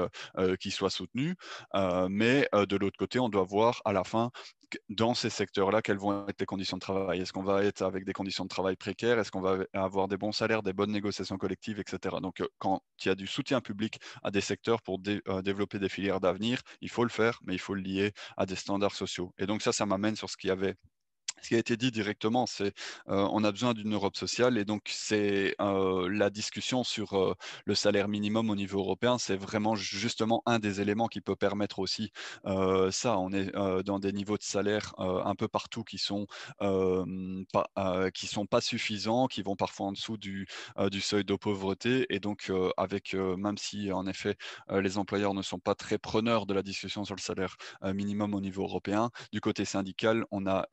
[0.60, 1.36] qui soient soutenues.
[2.10, 4.32] mais de l'autre côté, on doit voir à la fin
[4.90, 7.22] dans ces secteurs-là, quelles vont être les conditions de travail?
[7.22, 9.20] Est-ce qu'on va être avec des conditions de travail précaires?
[9.20, 12.18] Est-ce qu'on va avoir des bons salaires, des bonnes négociations collectives, etc.
[12.22, 15.80] Donc, euh, quand il y a du soutien public à des secteurs pour euh, développer
[15.80, 18.96] des filières d'avenir, il faut le faire, mais il faut le lier à des standards
[18.96, 19.34] sociaux.
[19.38, 20.76] Et donc, ça, ça m'amène sur ce qu'il y avait
[21.44, 22.74] ce qui a été dit directement, c'est
[23.10, 27.36] euh, on a besoin d'une Europe sociale et donc c'est euh, la discussion sur euh,
[27.66, 31.80] le salaire minimum au niveau européen, c'est vraiment justement un des éléments qui peut permettre
[31.80, 32.12] aussi
[32.92, 33.18] ça.
[33.20, 33.52] On est
[33.84, 36.28] dans des niveaux de salaire un peu partout qui sont
[36.60, 40.48] pas qui sont pas suffisants, qui vont parfois en dessous du,
[40.92, 44.38] du seuil de pauvreté et donc avec même si en effet
[44.72, 48.42] les employeurs ne sont pas très preneurs de la discussion sur le salaire minimum au
[48.42, 50.68] niveau européen, du côté syndical, on a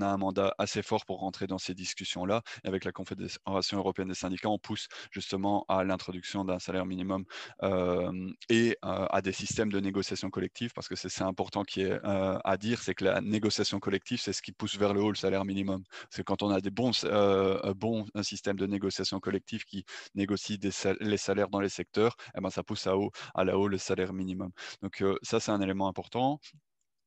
[0.00, 2.42] a un mandat assez fort pour rentrer dans ces discussions-là.
[2.64, 7.24] Avec la Confédération européenne des syndicats, on pousse justement à l'introduction d'un salaire minimum
[7.62, 12.00] euh, et euh, à des systèmes de négociation collective, parce que c'est important qui est
[12.04, 15.10] euh, à dire, c'est que la négociation collective, c'est ce qui pousse vers le haut
[15.10, 15.82] le salaire minimum.
[16.10, 16.92] C'est quand on a des bons,
[17.76, 20.58] bons systèmes de négociation collective qui négocient
[21.00, 23.78] les salaires dans les secteurs, eh ben, ça pousse à, haut, à la haut le
[23.78, 24.50] salaire minimum.
[24.82, 26.40] Donc ça, c'est un élément important.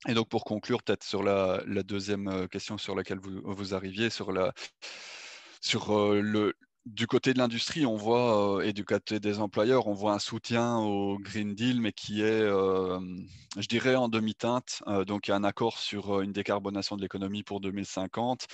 [0.07, 4.31] Et donc, pour conclure, peut-être sur la, deuxième question sur laquelle vous, vous arriviez, sur,
[4.31, 4.53] la,
[5.61, 6.53] sur le,
[6.85, 10.19] du côté de l'industrie, on voit, euh, et du côté des employeurs, on voit un
[10.19, 12.99] soutien au Green Deal, mais qui est, euh,
[13.57, 14.81] je dirais, en demi-teinte.
[14.87, 18.47] Euh, donc, un accord sur une décarbonation de l'économie pour 2050,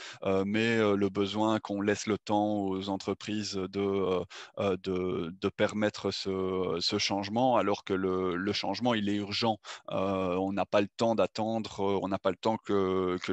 [0.45, 4.23] mais le besoin qu'on laisse le temps aux entreprises de,
[4.57, 9.57] de, permettre ce, changement, alors que le, changement, il est urgent.
[9.89, 13.31] on n'a pas le temps d'attendre, on n'a pas le temps que, que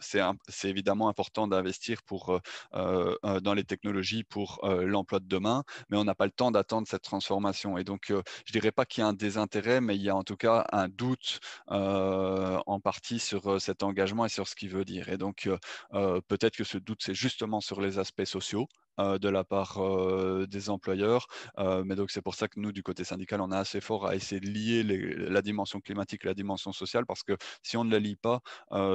[0.00, 2.40] c'est évidemment important d'investir pour
[2.72, 7.02] dans les technologies pour l'emploi de demain, mais on n'a pas le temps d'attendre cette
[7.02, 7.78] transformation.
[7.78, 8.22] Et donc, je ne
[8.52, 10.88] dirais pas qu'il y a un désintérêt, mais il y a en tout cas un
[10.88, 15.08] doute en partie sur cet engagement et sur ce qu'il veut dire.
[15.08, 15.48] Et donc,
[15.92, 20.46] peut-être que ce doute, c'est justement sur les aspects sociaux, euh, de la part euh,
[20.46, 21.26] des employeurs.
[21.58, 24.06] Euh, mais donc, c'est pour ça que nous, du côté syndical, on est assez fort
[24.06, 27.84] à essayer de lier la dimension climatique et la dimension sociale, parce que si on
[27.84, 28.40] ne la lie pas,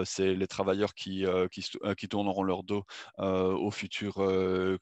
[0.06, 2.84] c'est les travailleurs qui, qui, tourneront leur dos
[3.18, 4.16] au futur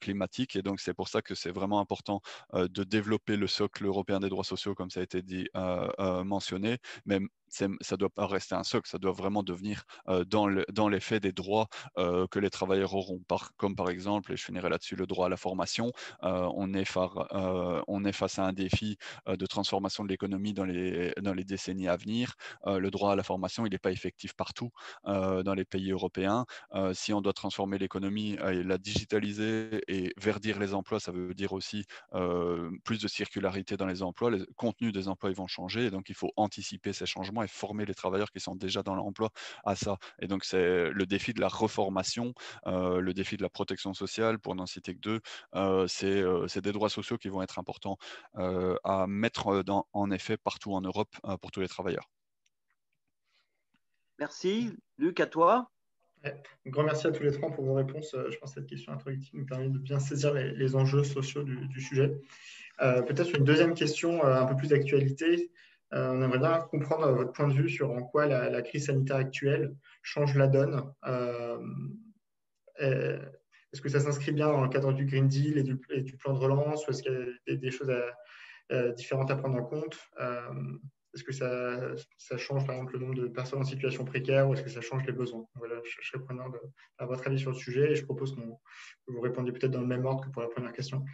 [0.00, 0.56] climatique.
[0.56, 2.20] Et donc, c'est pour ça que c'est vraiment important
[2.52, 5.48] de développer le socle européen des droits sociaux, comme ça a été dit,
[6.24, 7.20] mentionné, mais
[7.52, 9.84] ça ne doit pas rester un socle, ça doit vraiment devenir
[10.26, 13.20] dans, le, les faits des droits que les travailleurs auront,
[13.56, 15.92] comme par exemple, et je finirai là-dessus, le droit à la formation.
[16.22, 16.84] on, est
[18.12, 22.34] face à un défi de transformation de l'économie dans les, dans les décennies à venir.
[22.66, 24.70] le droit à la formation, il n'est pas effectif partout
[25.04, 26.46] dans les pays européens.
[26.94, 31.52] si on doit transformer l'économie et la digitaliser et verdir les emplois, ça veut dire
[31.52, 31.84] aussi
[32.84, 34.30] plus de circularité dans les emplois.
[34.30, 37.84] Les contenus des emplois ils vont changer, donc il faut anticiper ces changements et former
[37.84, 39.30] les travailleurs qui sont déjà dans l'emploi
[39.64, 39.98] à ça.
[40.20, 42.34] Et donc, c'est le défi de la reformation,
[42.66, 45.20] euh, le défi de la protection sociale, pour n'en citer que deux.
[45.54, 47.96] Euh, euh, c'est des droits sociaux qui vont être importants
[48.34, 52.08] à mettre dans, en effet partout en Europe pour tous les travailleurs.
[54.18, 54.70] Merci.
[54.98, 55.70] Luc, à toi.
[56.24, 56.30] Un
[56.66, 58.14] grand merci à tous les trois pour vos réponses.
[58.30, 61.80] Je pense que cette question introductive nous permet de bien saisir les, enjeux sociaux du,
[61.80, 62.12] sujet.
[62.78, 65.50] Peut-être une deuxième question un peu plus d'actualité.
[65.94, 69.16] Euh, on aimerait bien comprendre votre point de vue sur en quoi la, crise sanitaire
[69.16, 70.92] actuelle change la donne.
[71.06, 71.58] Euh,
[72.80, 76.38] est-ce que ça s'inscrit bien dans le cadre du Green Deal et du, plan de
[76.38, 77.92] relance ou est-ce qu'il y a des, choses
[78.96, 79.98] différentes à prendre en compte?
[81.14, 84.62] Est-ce que ça, change par exemple le nombre de personnes en situation précaire ou est-ce
[84.62, 85.46] que ça change les besoins?
[85.56, 86.50] Voilà, je, serais preneur
[86.98, 89.86] à votre avis sur le sujet et je propose que vous répondiez peut-être dans le
[89.86, 91.04] même ordre que pour la première question.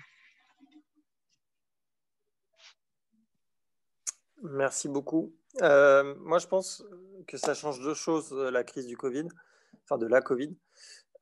[4.43, 5.35] Merci beaucoup.
[5.61, 6.85] moi, je pense
[7.27, 9.29] que ça change deux choses, la crise du Covid,
[9.85, 10.57] enfin de la Covid.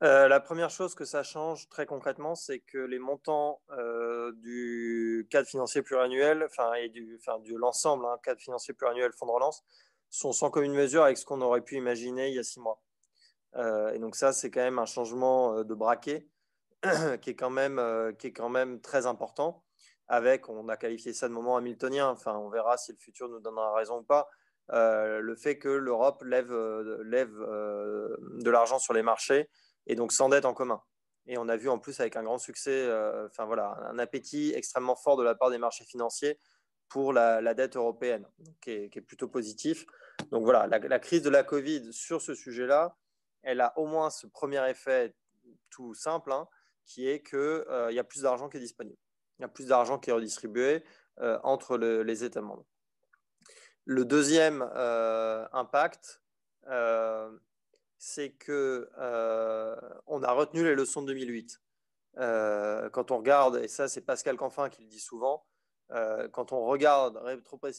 [0.03, 5.27] Euh, la première chose que ça change très concrètement, c'est que les montants euh, du
[5.31, 9.63] cadre financier pluriannuel, enfin, et du, de l'ensemble, hein, cadre financier pluriannuel, fonds de relance,
[10.11, 12.79] sont sans commune mesure avec ce qu'on aurait pu imaginer il y a six mois.
[13.55, 16.27] Euh, et donc ça, c'est quand même un changement de braquet
[17.21, 17.81] qui est quand même,
[18.19, 19.63] qui est quand même très important.
[20.07, 22.07] Avec, on a qualifié ça de moment hamiltonien.
[22.09, 24.29] Enfin, on verra si le futur nous donnera raison ou pas.
[24.69, 26.53] le fait que l'Europe lève,
[27.03, 29.49] lève de l'argent sur les marchés
[29.87, 30.81] et donc sans dette en commun.
[31.27, 34.53] Et on a vu en plus avec un grand succès, euh, enfin voilà, un appétit
[34.55, 36.39] extrêmement fort de la part des marchés financiers
[36.87, 38.25] pour la, dette européenne,
[38.61, 39.85] qui est, plutôt positif.
[40.31, 42.95] Donc voilà, la, crise de la Covid sur ce sujet-là,
[43.43, 45.13] elle a au moins ce premier effet
[45.69, 46.47] tout simple, hein,
[46.85, 48.97] qui est qu'il euh, y a plus d'argent qui est disponible.
[49.39, 50.83] Il y a plus d'argent qui est redistribué
[51.19, 52.65] euh, entre les États membres.
[53.85, 54.63] Le deuxième
[55.53, 56.21] impact,
[57.97, 61.59] c'est que euh, on a retenu les leçons de 2008.
[62.17, 65.45] Euh, quand on regarde, et ça c'est Pascal Canfin qui le dit souvent,
[65.91, 67.69] euh, quand on regarde rétro, oh,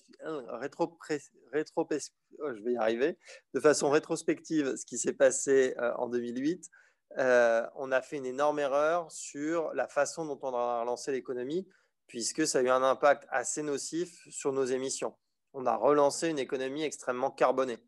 [2.55, 3.19] je vais arriver,
[3.55, 6.69] de façon rétrospective ce qui s'est passé en 2008,
[7.17, 11.67] on a fait une énorme erreur sur la façon dont on a relancé l'économie,
[12.07, 15.15] puisque ça a eu un impact assez nocif sur nos émissions.
[15.53, 17.79] On a relancé une économie extrêmement carbonée.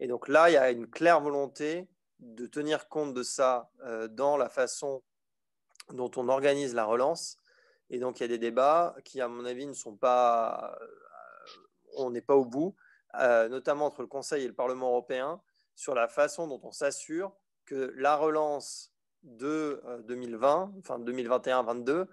[0.00, 1.88] Et donc là, il y a une claire volonté
[2.20, 5.02] de tenir compte de ça euh, dans la façon
[5.92, 7.36] dont on organise la relance.
[7.90, 10.76] Et donc, il y a des débats qui, à mon avis, ne sont pas.
[10.80, 10.86] Euh,
[11.96, 12.76] on n'est pas au bout,
[13.14, 15.40] euh, notamment entre le Conseil et le Parlement européen,
[15.74, 17.34] sur la façon dont on s'assure
[17.68, 22.06] que la relance de 2020, enfin 2021-22,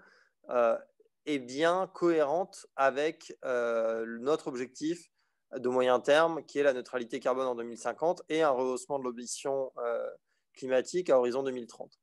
[1.24, 5.10] est bien cohérente avec notre objectif
[5.54, 9.72] de moyen terme, qui est la neutralité carbone en 2050 et un rehaussement de l'ambition
[9.78, 10.08] euh,
[10.54, 11.98] climatique à horizon 2030.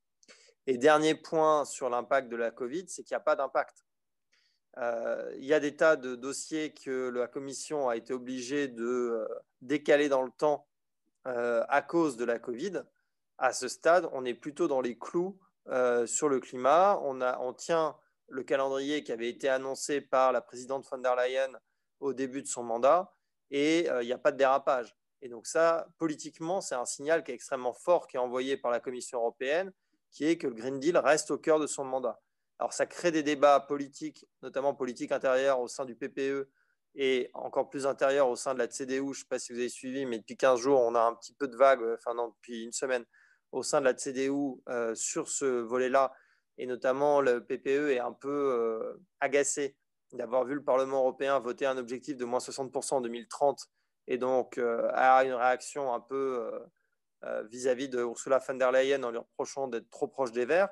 [0.68, 3.86] Et dernier point sur l'impact de la Covid, c'est qu'il n'y a pas d'impact.
[4.78, 8.84] Euh, il y a des tas de dossiers que la Commission a été obligée de
[8.84, 9.28] euh,
[9.62, 10.68] décaler dans le temps
[11.26, 12.84] à cause de la Covid.
[13.38, 15.40] À ce stade, on est plutôt dans les clous
[16.06, 17.00] sur le climat.
[17.02, 17.96] On, tient
[18.28, 21.52] le calendrier qui avait été annoncé par la présidente von der Leyen
[22.00, 23.14] au début de son mandat
[23.54, 24.96] et euh, il n'y a pas de dérapage.
[25.22, 28.72] Et donc ça, politiquement, c'est un signal qui est extrêmement fort qui est envoyé par
[28.72, 29.72] la Commission européenne,
[30.12, 32.20] qui est que le Green Deal reste au cœur de son mandat.
[32.60, 36.50] Alors ça crée des débats politiques, notamment politiques intérieurs au sein du PPE
[36.96, 38.98] et encore plus intérieurs au sein de la CDU.
[38.98, 41.16] Je ne sais pas si vous avez suivi, mais depuis 15 jours, on a un
[41.16, 43.06] petit peu de vague, enfin non, depuis une semaine,
[43.54, 44.32] au sein de la CDU
[44.68, 46.12] euh, sur ce volet-là.
[46.58, 49.78] Et notamment, le PPE est un peu euh, agacé
[50.12, 53.68] d'avoir vu le Parlement européen voter un objectif de moins 60% en 2030
[54.08, 56.52] et donc euh, a une réaction un peu
[57.24, 60.70] euh, vis-à-vis de Ursula von der Leyen en lui reprochant d'être trop proche des Verts.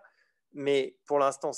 [0.54, 1.52] Mais pour l'instant,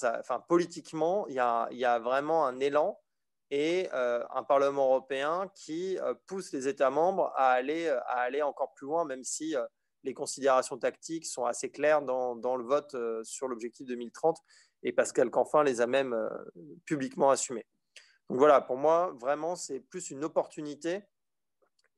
[0.47, 3.01] politiquement, il y, a, vraiment un élan
[3.49, 8.85] et un Parlement européen qui pousse les États membres à aller, à aller encore plus
[8.85, 9.55] loin, même si
[10.03, 14.37] les considérations tactiques sont assez claires dans, le vote sur l'objectif 2030
[14.83, 16.15] et Pascal Canfin les a même
[16.85, 17.65] publiquement assumées.
[18.29, 21.03] Donc voilà, pour moi, vraiment, c'est plus une opportunité.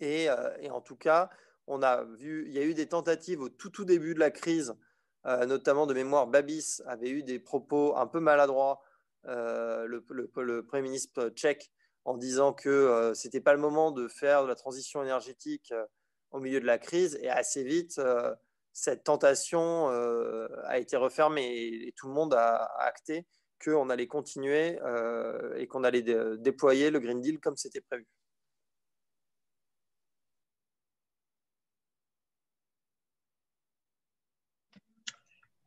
[0.01, 1.29] Euh, et, en tout cas,
[1.67, 4.31] on a vu, il y a eu des tentatives au tout, tout début de la
[4.31, 4.75] crise,
[5.25, 8.81] euh, notamment de mémoire, Babis avait eu des propos un peu maladroits,
[9.27, 11.71] euh, le, Premier ministre tchèque,
[12.03, 15.73] en disant que ce n'était pas le moment de faire de la transition énergétique
[16.31, 17.17] au milieu de la crise.
[17.21, 17.99] Et assez vite,
[18.73, 21.55] cette tentation a été refermée
[21.87, 23.25] et, tout le monde a acté
[23.63, 26.03] qu'on allait continuer euh, et qu'on allait
[26.37, 28.05] déployer le Green Deal comme c'était prévu.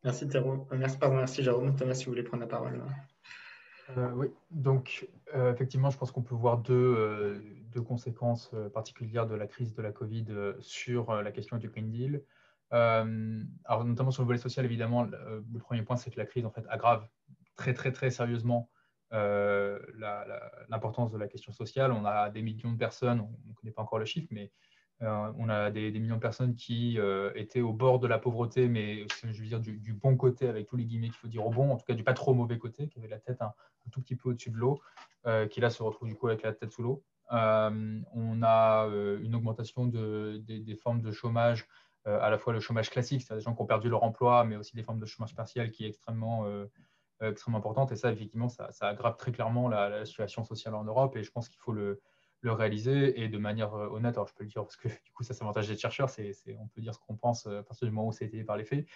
[0.05, 0.66] Merci, Théro.
[0.73, 1.77] Merci, pardon, merci Jérôme.
[1.77, 2.83] Thomas, si vous voulez prendre la parole.
[3.96, 9.35] Euh, oui, donc euh, effectivement, je pense qu'on peut voir deux, deux conséquences particulières de
[9.35, 10.27] la crise de la Covid
[10.61, 12.22] sur la question du Green Deal.
[12.70, 16.51] alors, notamment sur le volet social, évidemment, le premier point, c'est que la crise en
[16.51, 17.09] fait aggrave
[17.57, 18.70] très, très, très sérieusement
[19.14, 19.79] euh,
[20.68, 21.92] l'importance de la question sociale.
[21.92, 24.53] On a des millions de personnes, on ne connaît pas encore le chiffre, mais
[25.03, 28.69] euh, on a des, millions de personnes qui euh, étaient au bord de la pauvreté,
[28.69, 31.51] mais je veux dire du, bon côté, avec tous les guillemets qu'il faut dire au
[31.51, 33.53] bon, en tout cas du pas trop mauvais côté, qui avait la tête un,
[33.91, 34.81] tout petit peu au-dessus de l'eau,
[35.51, 37.03] qui là se retrouve du coup avec la tête sous l'eau.
[37.31, 38.87] on a
[39.23, 41.67] une augmentation de, des, formes de chômage,
[42.05, 44.57] à la fois le chômage classique, c'est-à-dire des gens qui ont perdu leur emploi, mais
[44.57, 46.47] aussi des formes de chômage partiel qui est extrêmement
[47.23, 47.91] euh, extrêmement importante.
[47.91, 51.17] Et ça, effectivement, ça, aggrave très clairement la, situation sociale en Europe.
[51.17, 52.01] Et je pense qu'il faut le,
[52.40, 54.14] le réaliser et de manière honnête.
[54.14, 56.11] Alors, je peux le dire parce que du coup, ça, c'est l'avantage des chercheurs.
[56.11, 58.57] C'est, on peut dire ce qu'on pense à partir du moment où c'est été par
[58.57, 58.87] les faits.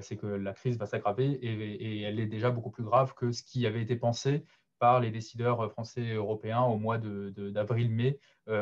[0.00, 3.42] c'est que la crise va s'aggraver et, elle est déjà beaucoup plus grave que ce
[3.42, 4.44] qui avait été pensé
[4.78, 8.18] par les décideurs français et européens au mois d'avril-mai,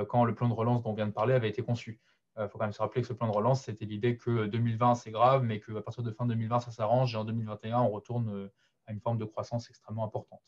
[0.08, 2.00] quand le plan de relance dont on vient de parler avait été conçu.
[2.40, 4.94] Il faut quand même se rappeler que ce plan de relance, c'était l'idée que 2020,
[4.94, 8.28] c'est grave, mais qu'à partir de fin 2020, ça s'arrange, et en 2021, on retourne
[8.30, 8.52] euh,
[8.86, 10.42] à une forme de croissance extrêmement importante.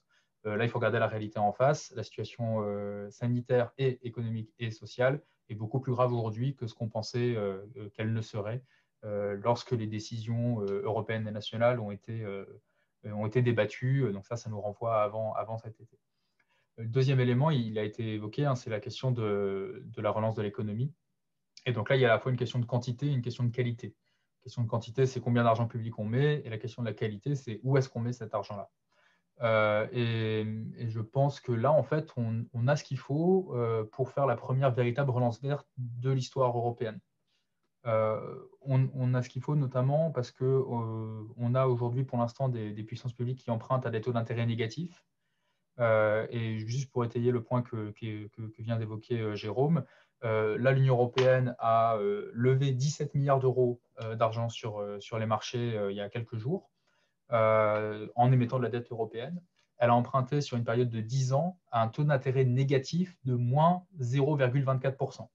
[0.47, 1.93] Euh, là, il faut regarder la réalité en face.
[1.95, 6.75] La situation euh, sanitaire et économique et sociale est beaucoup plus grave aujourd'hui que ce
[6.75, 7.37] qu'on pensait
[7.95, 8.63] qu'elle ne serait
[9.03, 12.25] lorsque les décisions européennes et nationales ont été,
[13.05, 14.13] ont été débattues.
[14.13, 15.99] Donc ça, ça nous renvoie avant, avant cet été.
[16.77, 20.37] Le deuxième élément, il a été évoqué, hein, c'est la question de, de la relance
[20.37, 20.95] de l'économie.
[21.67, 23.23] Et donc là, il y a à la fois une question de quantité et une
[23.23, 23.89] question de qualité.
[23.89, 26.95] La question de quantité, c'est combien d'argent public on met, et la question de la
[26.95, 28.71] qualité, c'est où est-ce qu'on met cet argent-là.
[29.43, 34.11] Euh, et, je pense que là, en fait, on, a ce qu'il faut euh, pour
[34.11, 37.01] faire la première véritable relance verte de l'histoire européenne.
[37.87, 43.15] Euh, on, a ce qu'il faut notamment parce qu'on a aujourd'hui pour l'instant des, puissances
[43.15, 45.03] publiques qui empruntent à des taux d'intérêt négatifs.
[45.79, 47.95] et juste pour étayer le point que
[48.59, 49.85] vient d'évoquer Jérôme,
[50.23, 51.97] là, l'Union européenne a
[52.35, 53.81] levé 17 milliards d'euros
[54.17, 56.71] d'argent sur les marchés il y a quelques jours
[57.31, 59.41] en émettant de la dette européenne.
[59.79, 63.35] Elle a emprunté sur une période de 10 ans à un taux d'intérêt négatif de
[63.35, 65.29] moins 0,24%.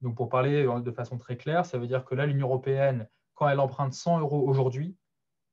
[0.00, 3.48] Donc, pour parler de façon très claire, ça veut dire que là, l'Union européenne, quand
[3.48, 4.96] elle emprunte 100 euros aujourd'hui,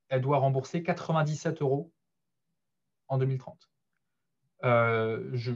[0.10, 1.92] elle doit rembourser 97 euros
[3.08, 3.70] en 2030.
[4.64, 5.52] je,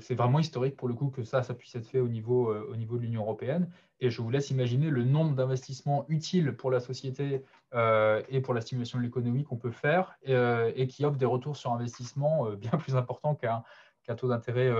[0.00, 2.68] c'est vraiment historique pour le coup que ça, ça puisse être fait au niveau, euh,
[2.70, 3.70] au niveau de l'Union européenne.
[4.00, 8.54] Et je vous laisse imaginer le nombre d'investissements utiles pour la société euh, et pour
[8.54, 12.50] la stimulation de l'économie qu'on peut faire euh, et qui offrent des retours sur investissement
[12.56, 14.72] bien plus importants qu'un taux d'intérêt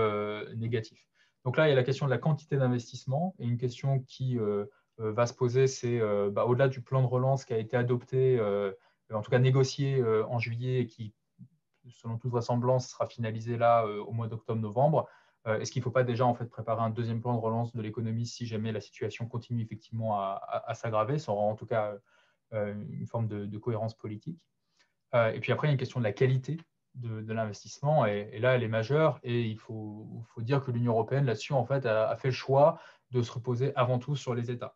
[0.55, 1.07] négatif.
[1.45, 4.37] Donc là, il y a la question de la quantité d'investissement et une question qui
[4.97, 5.99] va se poser, c'est
[6.31, 8.39] bah, au-delà du plan de relance qui a été adopté,
[9.13, 11.13] en tout cas négocié en juillet et qui
[11.89, 15.07] selon toute vraisemblance, sera finalisé là euh, au mois d'octobre-novembre.
[15.47, 17.75] Euh, est-ce qu'il ne faut pas déjà en fait préparer un deuxième plan de relance
[17.75, 21.19] de l'économie si jamais la situation continue effectivement à, s'aggraver?
[21.19, 21.93] Ça aura en tout cas
[22.53, 24.47] euh, une forme de, cohérence politique.
[25.13, 26.57] et puis après, il y a une question de la qualité
[26.95, 29.19] de, l'investissement, et, là, elle est majeure.
[29.21, 32.79] Et il faut, faut dire que l'Union européenne, là-dessus, en fait, a, fait le choix
[33.11, 34.75] de se reposer avant tout sur les États.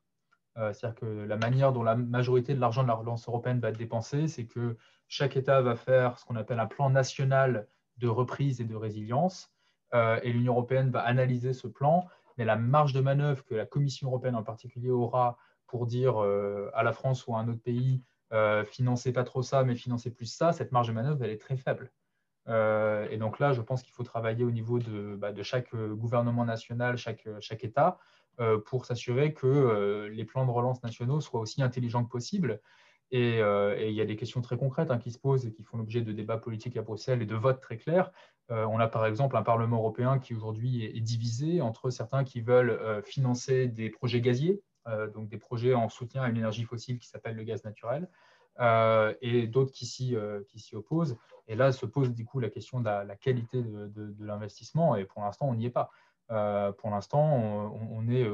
[0.56, 3.78] C'est-à-dire que la manière dont la majorité de l'argent de la relance européenne va être
[3.78, 4.78] dépensé, c'est que
[5.10, 7.68] chaque État va faire ce qu'on appelle un plan national
[7.98, 9.52] de reprise et de résilience.
[9.94, 12.08] Euh, et l'Union européenne va analyser ce plan.
[12.38, 16.70] Mais la marge de manœuvre que la Commission européenne en particulier aura pour dire euh,
[16.74, 20.12] à la France ou à un autre pays, euh, financez pas trop ça, mais financez
[20.12, 21.92] plus ça, cette marge de manœuvre, elle est très faible.
[22.48, 26.98] et donc là, je pense qu'il faut travailler au niveau de, bah, chaque gouvernement national,
[26.98, 28.00] chaque État,
[28.66, 32.60] pour s'assurer que les plans de relance nationaux soient aussi intelligents que possible
[33.14, 35.64] euh, et, il y a des questions très concrètes hein, qui se posent et qui
[35.64, 38.12] font l'objet de débats politiques à Bruxelles et de votes très clairs.
[38.52, 42.42] Euh, on a par exemple un Parlement européen qui aujourd'hui est, divisé entre certains qui
[42.42, 44.62] veulent euh, financer des projets gaziers,
[45.14, 48.10] donc des projets en soutien à une énergie fossile qui s'appelle le gaz naturel,
[49.22, 50.16] et d'autres qui s'y
[50.74, 51.16] opposent.
[51.48, 55.22] Et là se pose du coup la question de la, qualité de, l'investissement, et pour
[55.22, 55.92] l'instant on n'y est pas.
[56.80, 57.22] pour l'instant,
[57.92, 58.28] on, est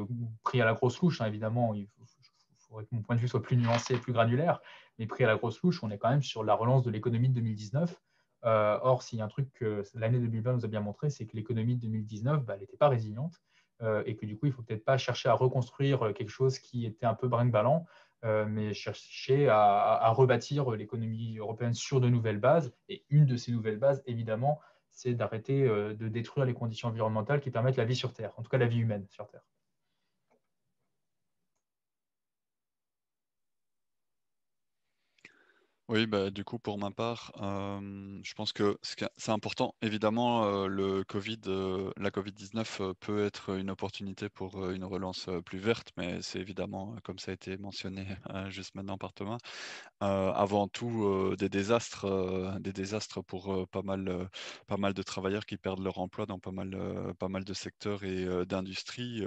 [0.44, 1.74] pris à la grosse louche, hein, évidemment.
[2.76, 4.62] Faudrait que mon point de vue soit plus nuancé plus granulaire,
[5.00, 7.30] mais pris à la grosse louche, on est quand même sur la relance de l'économie
[7.30, 8.02] de 2019.
[8.46, 11.26] Euh, or, s'il y a un truc que l'année 2020 nous a bien montré, c'est
[11.26, 13.42] que l'économie de 2019, bah, elle n'était pas résiliente
[13.82, 16.60] euh, et que du coup, il ne faut peut-être pas chercher à reconstruire quelque chose
[16.60, 17.86] qui était un peu brinque-ballant,
[18.24, 22.74] euh, mais chercher à, rebâtir l'économie européenne sur de nouvelles bases.
[22.90, 24.60] Et une de ces nouvelles bases, évidemment,
[24.92, 28.50] c'est d'arrêter de détruire les conditions environnementales qui permettent la vie sur Terre, en tout
[28.50, 29.44] cas la vie humaine sur Terre.
[35.88, 38.76] Oui, bah, du coup, pour ma part, je pense que
[39.18, 39.76] c'est important.
[39.84, 41.42] Évidemment, le COVID,
[41.98, 47.20] la COVID-19 peut être une opportunité pour une relance plus verte, mais c'est évidemment, comme
[47.20, 48.08] ça a été mentionné
[48.50, 49.38] juste maintenant par Thomas,
[50.00, 54.30] avant tout des désastres, des désastres pour pas mal,
[54.68, 56.76] pas mal de travailleurs qui perdent leur emploi dans pas mal,
[57.20, 59.24] pas mal de secteurs et d'industries,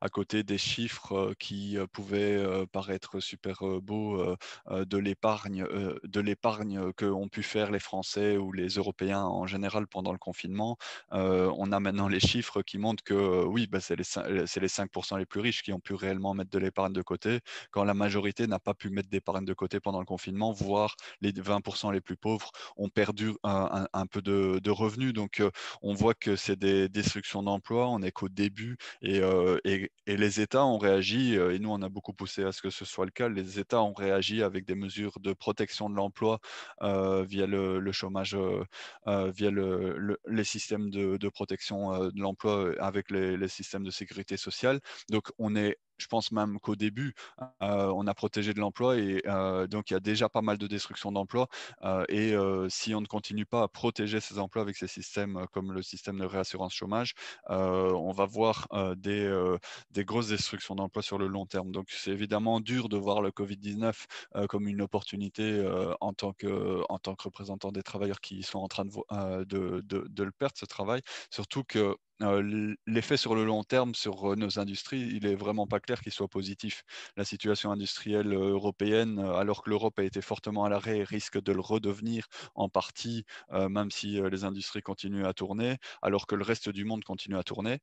[0.00, 4.36] à côté des chiffres qui pouvaient paraître super beaux
[4.70, 5.64] de l'épargne
[6.04, 10.76] de l'épargne qu'ont pu faire les Français ou les Européens en général pendant le confinement,
[11.10, 15.26] on a maintenant les chiffres qui montrent que oui, bah, c'est les, les 5% les
[15.26, 17.40] plus riches qui ont pu réellement mettre de l'épargne de côté,
[17.70, 21.32] quand la majorité n'a pas pu mettre d'épargne de côté pendant le confinement, voire les
[21.32, 25.12] 20% les plus pauvres ont perdu un, peu de, revenus.
[25.12, 25.42] Donc,
[25.82, 29.20] on voit que c'est des destructions d'emplois, on n'est qu'au début et,
[29.64, 32.84] et, les États ont réagi, et nous, on a beaucoup poussé à ce que ce
[32.84, 36.40] soit le cas, les États ont réagi avec des mesures de protection de l'emploi
[36.80, 38.36] via le, chômage,
[39.06, 44.80] via le, les systèmes de, protection de l'emploi avec les systèmes de sécurité sociale.
[45.10, 47.14] Donc, on est je pense même qu'au début,
[47.60, 49.22] on a protégé de l'emploi et
[49.68, 51.48] donc il y a déjà pas mal de destruction d'emplois.
[52.08, 52.34] Et
[52.68, 56.18] si on ne continue pas à protéger ces emplois avec ces systèmes comme le système
[56.18, 57.14] de réassurance chômage,
[57.48, 59.56] on va voir des,
[59.98, 61.72] grosses destructions d'emplois sur le long terme.
[61.72, 65.66] Donc c'est évidemment dur de voir le Covid-19 comme une opportunité
[66.00, 70.22] en, tant que, en tant que représentant des travailleurs qui sont en train de, de
[70.22, 71.00] le perdre, ce travail.
[71.30, 71.96] Surtout que
[72.86, 76.28] l'effet sur le long terme sur nos industries, il est vraiment pas clair qu'il soit
[76.28, 76.82] positif.
[77.16, 81.60] La situation industrielle européenne, alors que l'Europe a été fortement à l'arrêt, risque de le
[81.60, 86.84] redevenir en partie, même si les industries continuent à tourner, alors que le reste du
[86.84, 87.80] monde continue à tourner.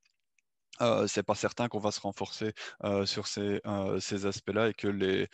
[0.81, 2.53] Euh, c'est pas certain qu'on va se renforcer
[3.05, 3.61] sur ces,
[4.25, 5.27] aspects-là et que le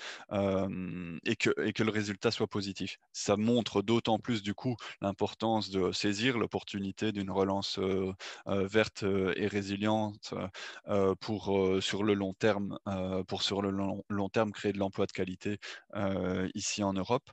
[1.92, 2.98] résultat soit positif.
[3.14, 7.80] Ça montre d'autant plus du coup l'importance de saisir l'opportunité d'une relance
[8.46, 9.04] verte
[9.36, 10.34] et résiliente
[11.20, 12.78] pour sur le long terme
[14.52, 15.60] créer de l'emploi de qualité
[16.56, 17.30] ici en Europe.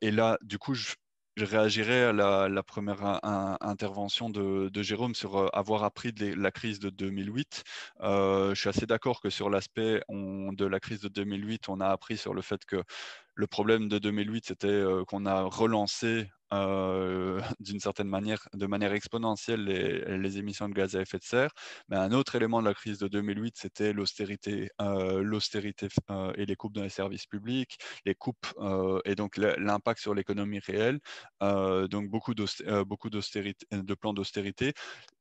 [0.00, 0.94] et là, du coup, je,
[1.36, 3.20] je réagirais à la, première
[3.62, 7.62] intervention de, Jérôme sur euh, avoir appris de la crise de 2008.
[8.00, 11.88] Euh, je suis assez d'accord que sur l'aspect de la crise de 2008, on a
[11.88, 12.82] appris sur le fait que
[13.34, 18.92] le problème de 2008, c'était euh, qu'on a relancé euh, d'une certaine manière, de manière
[18.92, 21.50] exponentielle, les, émissions de gaz à effet de serre.
[21.88, 25.88] Mais un autre élément de la crise de 2008, c'était l'austérité, euh, l'austérité
[26.36, 28.46] et les coupes dans les services publics, les coupes
[29.04, 31.00] et donc l'impact sur l'économie réelle.
[31.40, 32.34] donc beaucoup,
[32.86, 34.74] beaucoup de plans d'austérité.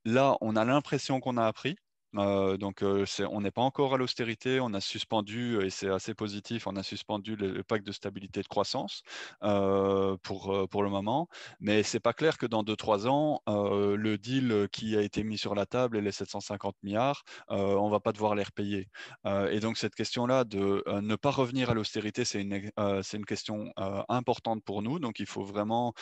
[0.05, 1.75] Là, on a l'impression qu'on a appris.
[2.17, 4.59] Euh, donc, euh, on n'est pas encore à l'austérité.
[4.59, 8.47] On a suspendu, et c'est assez positif, on a suspendu le, pacte de stabilité de
[8.47, 9.03] croissance
[9.43, 11.27] euh, pour, le moment.
[11.59, 15.55] Mais c'est pas clair que dans 2-3 ans, le deal qui a été mis sur
[15.55, 18.87] la table et les 750 milliards, on va pas devoir les repayer.
[19.25, 23.73] et donc, cette question-là de ne pas revenir à l'austérité, c'est une, une question
[24.09, 24.99] importante pour nous.
[24.99, 25.93] Donc, il faut vraiment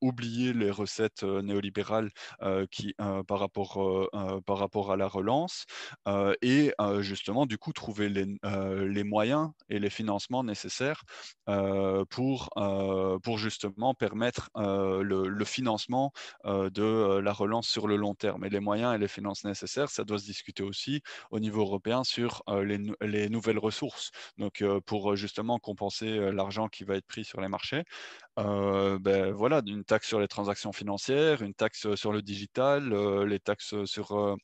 [0.00, 2.10] oublier les recettes néolibérales
[2.70, 2.94] qui,
[3.26, 4.08] par rapport,
[4.46, 5.64] par rapport à la relance
[6.42, 11.02] et justement, du coup, trouver les, moyens et les financements nécessaires
[12.10, 12.50] pour,
[13.22, 16.12] pour justement permettre le, financement
[16.44, 18.44] de la relance sur le long terme.
[18.44, 22.04] Et les moyens et les finances nécessaires, ça doit se discuter aussi au niveau européen
[22.04, 24.10] sur les, nouvelles ressources.
[24.38, 27.84] Donc, pour justement compenser l'argent qui va être pris sur les marchés.
[28.36, 33.84] ben, voilà, une taxe sur les transactions financières, une taxe sur le digital, les taxes
[33.84, 34.36] sur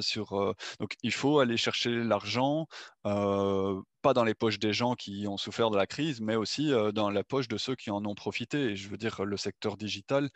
[0.00, 2.66] sur, donc il faut aller chercher l'argent
[3.04, 7.10] pas dans les poches des gens qui ont souffert de la crise, mais aussi dans
[7.10, 8.58] la poche de ceux qui en ont profité.
[8.70, 10.28] Et je veux dire, le secteur digital,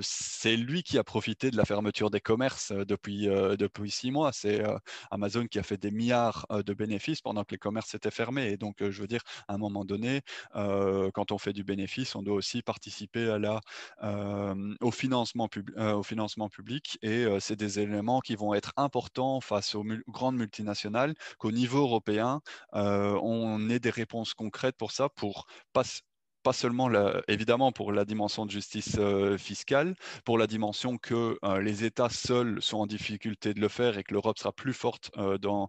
[0.00, 4.32] c'est lui qui a profité de la fermeture des commerces depuis, depuis six mois.
[4.32, 4.62] C'est
[5.10, 8.50] Amazon qui a fait des milliards de bénéfices pendant que les commerces étaient fermés.
[8.50, 12.22] Et donc, je veux dire, à un moment donné, quand on fait du bénéfice, on
[12.22, 13.60] doit aussi participer à la,
[14.80, 16.98] au, financement au financement public.
[17.02, 21.14] Et c'est des éléments qui vont être importants face aux grandes multinationales
[21.50, 22.40] niveau européen,
[22.74, 25.84] euh, on ait des réponses concrètes pour ça, pour pas
[26.52, 26.90] seulement
[27.28, 29.94] évidemment pour la dimension de justice euh, fiscale,
[30.24, 34.04] pour la dimension que euh, les États seuls sont en difficulté de le faire et
[34.04, 35.68] que l'Europe sera plus forte dans,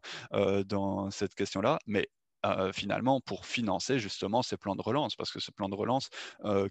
[0.65, 2.07] dans cette question-là, mais
[2.45, 6.09] euh, finalement pour financer justement ces plans de relance, parce que ce plan de relance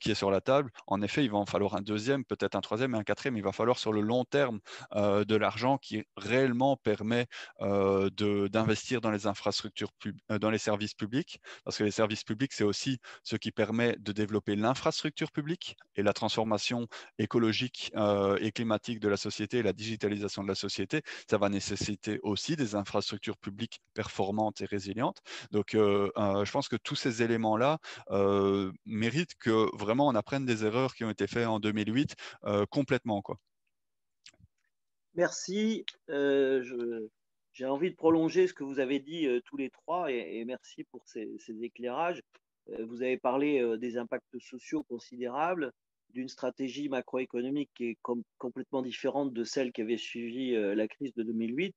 [0.00, 2.60] qui est sur la table, en effet, il va en falloir un deuxième, peut-être un
[2.60, 3.36] troisième et un quatrième.
[3.36, 4.60] Il va falloir sur le long terme
[4.94, 7.26] de l'argent qui réellement permet
[7.60, 9.90] d'investir dans les infrastructures,
[10.28, 14.12] dans les services publics, parce que les services publics, c'est aussi ce qui permet de
[14.12, 16.86] développer l'infrastructure publique et la transformation
[17.18, 17.92] écologique
[18.40, 21.02] et climatique de la société la digitalisation de la société.
[21.28, 25.20] Ça va nécessiter aussi des infrastructures publiques performantes et résilientes.
[25.74, 27.78] Euh, je pense que tous ces éléments-là
[28.86, 32.14] méritent que vraiment on apprenne des erreurs qui ont été faites en 2008
[32.70, 33.22] complètement.
[33.22, 33.38] Quoi.
[35.14, 35.84] Merci.
[36.08, 41.02] J'ai envie de prolonger ce que vous avez dit tous les trois et, merci pour
[41.06, 42.22] ces, éclairages.
[42.86, 45.72] vous avez parlé des impacts sociaux considérables,
[46.10, 47.98] d'une stratégie macroéconomique qui est
[48.38, 51.74] complètement différente de celle qui avait suivi la crise de 2008.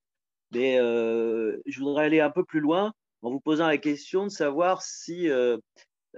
[0.54, 4.82] Mais je voudrais aller un peu plus loin en vous posant la question de savoir
[4.82, 5.30] si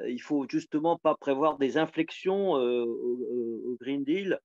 [0.07, 4.39] il faut justement pas prévoir des inflexions au, Green Deal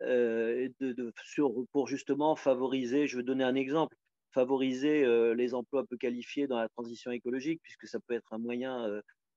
[0.00, 3.96] de, sur, pour justement favoriser, je vais donner un exemple,
[4.32, 5.04] favoriser
[5.34, 8.88] les emplois peu qualifiés dans la transition écologique, puisque ça peut être un moyen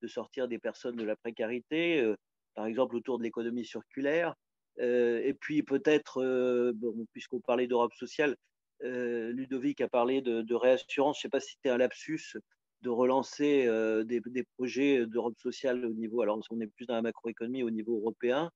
[0.02, 2.14] de sortir des personnes de la précarité,
[2.56, 4.36] par exemple autour de l'économie circulaire.
[4.80, 6.74] et puis peut-être,
[7.12, 8.36] puisqu'on parlait d'Europe sociale,
[8.82, 12.38] Ludovic a parlé de, réassurance, je ne sais pas si c'était un lapsus,
[12.82, 13.66] de relancer
[14.06, 17.70] des, des, projets d'Europe sociale au niveau, alors on est plus dans la macroéconomie au
[17.70, 18.52] niveau européen.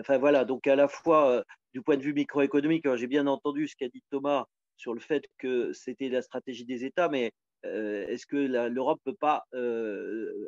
[0.00, 3.76] Enfin voilà, donc à la fois du point de vue microéconomique, j'ai bien entendu ce
[3.76, 4.46] qu'a dit Thomas
[4.76, 7.32] sur le fait que c'était la stratégie des États, mais
[7.64, 9.44] est-ce que l'Europe ne peut pas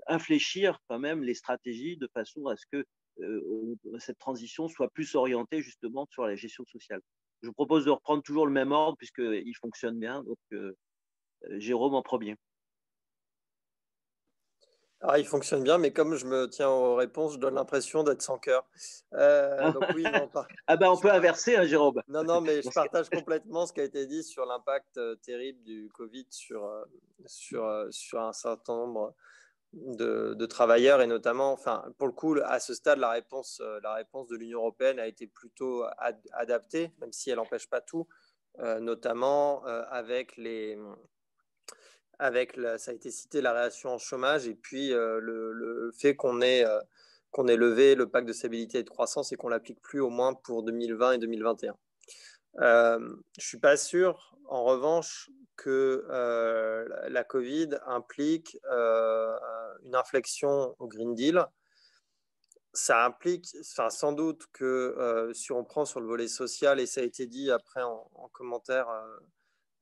[0.07, 2.85] infléchir quand même les stratégies de façon à ce que
[3.99, 7.01] cette transition soit plus orientée justement sur la gestion sociale?
[7.43, 10.23] Je vous propose de reprendre toujours le même ordre puisqu'il fonctionne bien.
[10.25, 10.39] Donc,
[11.59, 12.37] Jérôme en premier.
[15.03, 18.21] Ah, il fonctionne bien, mais comme je me tiens aux réponses, je donne l'impression d'être
[18.21, 18.69] sans cœur.
[19.15, 19.73] Euh, ah.
[20.67, 22.03] ah ben on peut inverser, hein, Jérôme.
[22.09, 25.63] Non, non, mais je partage complètement ce qui a été dit sur l'impact euh, terrible
[25.63, 26.85] du Covid sur, euh,
[27.25, 29.15] sur, sur un certain nombre
[29.73, 33.95] de, de, travailleurs et notamment, enfin, pour le coup, à ce stade, la réponse, la
[33.95, 35.85] réponse de l'Union européenne a été plutôt
[36.33, 38.07] adaptée, même si elle n'empêche pas tout,
[38.59, 40.77] notamment avec les
[42.21, 46.43] avec, ça a été cité, la réaction en chômage et puis euh, le, fait qu'on
[46.43, 46.79] ait, euh,
[47.31, 50.11] qu'on ait levé le pacte de stabilité et de croissance et qu'on l'applique plus au
[50.11, 51.75] moins pour 2020 et 2021.
[52.61, 56.07] Euh, je ne suis pas sûr, en revanche, que
[57.09, 61.45] la Covid implique une inflexion au Green Deal.
[62.73, 67.05] Ça implique, sans doute que si on prend sur le volet social, et ça a
[67.05, 68.89] été dit après en commentaire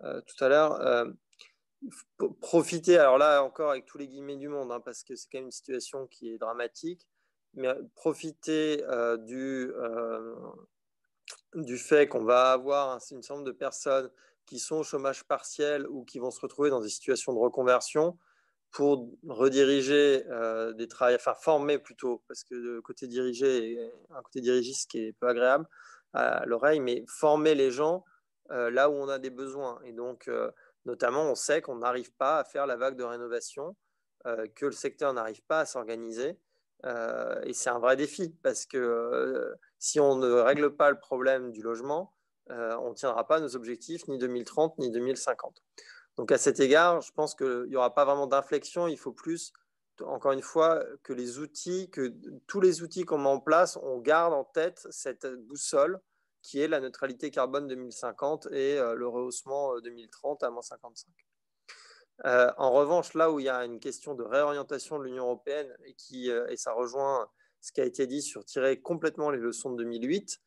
[0.01, 1.13] tout à l'heure,
[2.41, 5.39] profiter, alors là encore avec tous les guillemets du monde, hein, parce que c'est quand
[5.39, 7.07] même une situation qui est dramatique,
[7.55, 10.35] mais profiter euh, du, euh,
[11.55, 14.11] du fait qu'on va avoir un, une certain de personnes
[14.47, 18.19] qui sont au chômage partiel ou qui vont se retrouver dans des situations de reconversion
[18.71, 23.79] pour rediriger euh, des travails, enfin former plutôt, parce que le côté dirigé
[24.11, 25.67] un côté dirigiste qui est peu agréable
[26.13, 28.05] à l'oreille, mais former les gens
[28.51, 29.79] là où on a des besoins.
[29.85, 30.31] Et donc,
[30.89, 33.77] Notamment, on sait qu'on n'arrive pas à faire la vague de rénovation,
[34.27, 36.39] euh, que le secteur n'arrive pas à s'organiser.
[36.87, 40.99] Euh, et c'est un vrai défi parce que euh, si on ne règle pas le
[40.99, 42.15] problème du logement,
[42.51, 45.63] on ne tiendra pas nos objectifs ni 2030 ni 2050.
[46.17, 48.89] Donc à cet égard, je pense qu'il n'y aura pas vraiment d'inflexion.
[48.89, 49.53] Il faut plus,
[50.03, 52.15] encore une fois, que les outils, que
[52.47, 56.01] tous les outils qu'on met en place, on garde en tête cette boussole
[56.43, 61.11] qui est la neutralité carbone 2050 et euh, le rehaussement 2030 euh, à moins 55.
[62.25, 65.73] Euh, en revanche, là où il y a une question de réorientation de l'Union européenne
[65.85, 67.29] et, qui, et ça rejoint
[67.61, 70.39] ce qui a été dit sur tirer complètement les leçons de 2008,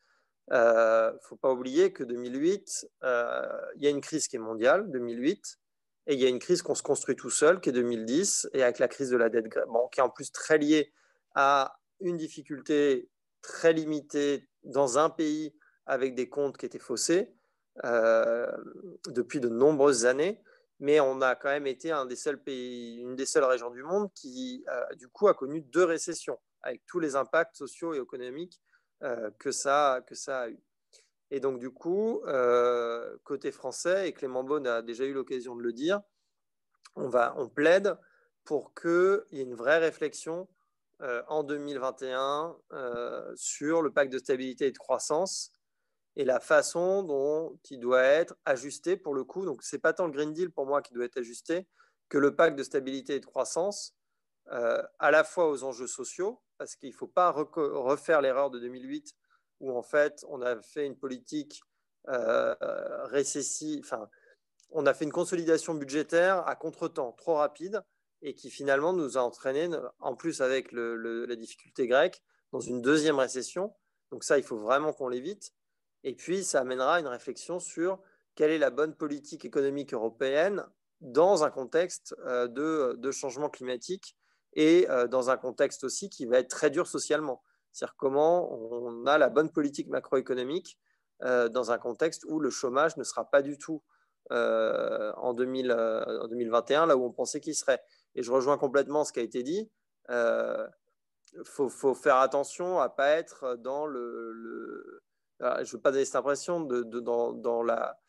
[0.50, 4.92] il ne faut pas oublier que 2008, il y a une crise qui est mondiale,
[4.92, 5.60] 2008,
[6.08, 8.64] et il y a une crise qu'on se construit tout seul, qui est 2010, et
[8.64, 10.94] avec la crise de la dette bon, qui est en plus très liée
[11.36, 13.10] à une difficulté
[13.42, 15.54] très limitée dans un pays
[15.92, 17.30] avec des comptes qui étaient faussés
[17.84, 18.50] euh,
[19.08, 20.42] depuis de nombreuses années,
[20.80, 25.10] mais on a quand même été une des seules régions du monde qui, euh, du
[25.10, 28.62] coup, a connu deux récessions, avec tous les impacts sociaux et économiques
[29.04, 30.64] euh, que, ça, a eu.
[31.30, 32.24] Et donc, du coup,
[33.26, 36.00] côté français, et Clément Beaune a déjà eu l'occasion de le dire,
[36.96, 37.98] on plaide
[38.46, 40.48] pour qu'il y ait une vraie réflexion
[41.28, 42.56] en 2021
[43.36, 45.52] sur le pacte de stabilité et de croissance
[46.16, 49.46] et la façon dont il doit être ajusté pour le coup.
[49.46, 51.68] Donc, ce n'est pas tant le Green Deal pour moi qui doit être ajusté
[52.10, 53.96] que le pacte de stabilité et de croissance,
[54.52, 58.60] euh, à la fois aux enjeux sociaux, parce qu'il ne faut pas refaire l'erreur de
[58.60, 59.16] 2008
[59.62, 61.62] où en fait on a fait une politique
[62.10, 62.56] euh,
[63.06, 64.10] récessive, enfin,
[64.72, 67.82] on a fait une consolidation budgétaire à contre-temps, trop rapide,
[68.22, 73.18] et qui finalement nous a entraîné, en plus avec la difficulté grecque, dans une deuxième
[73.18, 73.74] récession.
[74.12, 75.54] Donc ça, il faut vraiment qu'on l'évite.
[76.04, 78.00] Et puis, ça amènera une réflexion sur
[78.36, 80.66] quelle est la bonne politique économique européenne
[81.02, 82.48] dans un contexte euh,
[82.96, 84.16] de, changement climatique
[84.54, 87.42] et euh, dans un contexte aussi qui va être très dur socialement.
[87.72, 90.78] C'est-à-dire comment on a la bonne politique macroéconomique
[91.24, 93.84] euh, dans un contexte où le chômage ne sera pas du tout
[94.30, 97.82] en, 2021, là où on pensait qu'il serait.
[98.16, 99.70] Et je rejoins complètement ce qui a été dit.
[100.08, 105.02] il faut, faire attention à ne pas être dans le.
[105.42, 108.00] Je ne veux pas donner cette impression dans, dans, la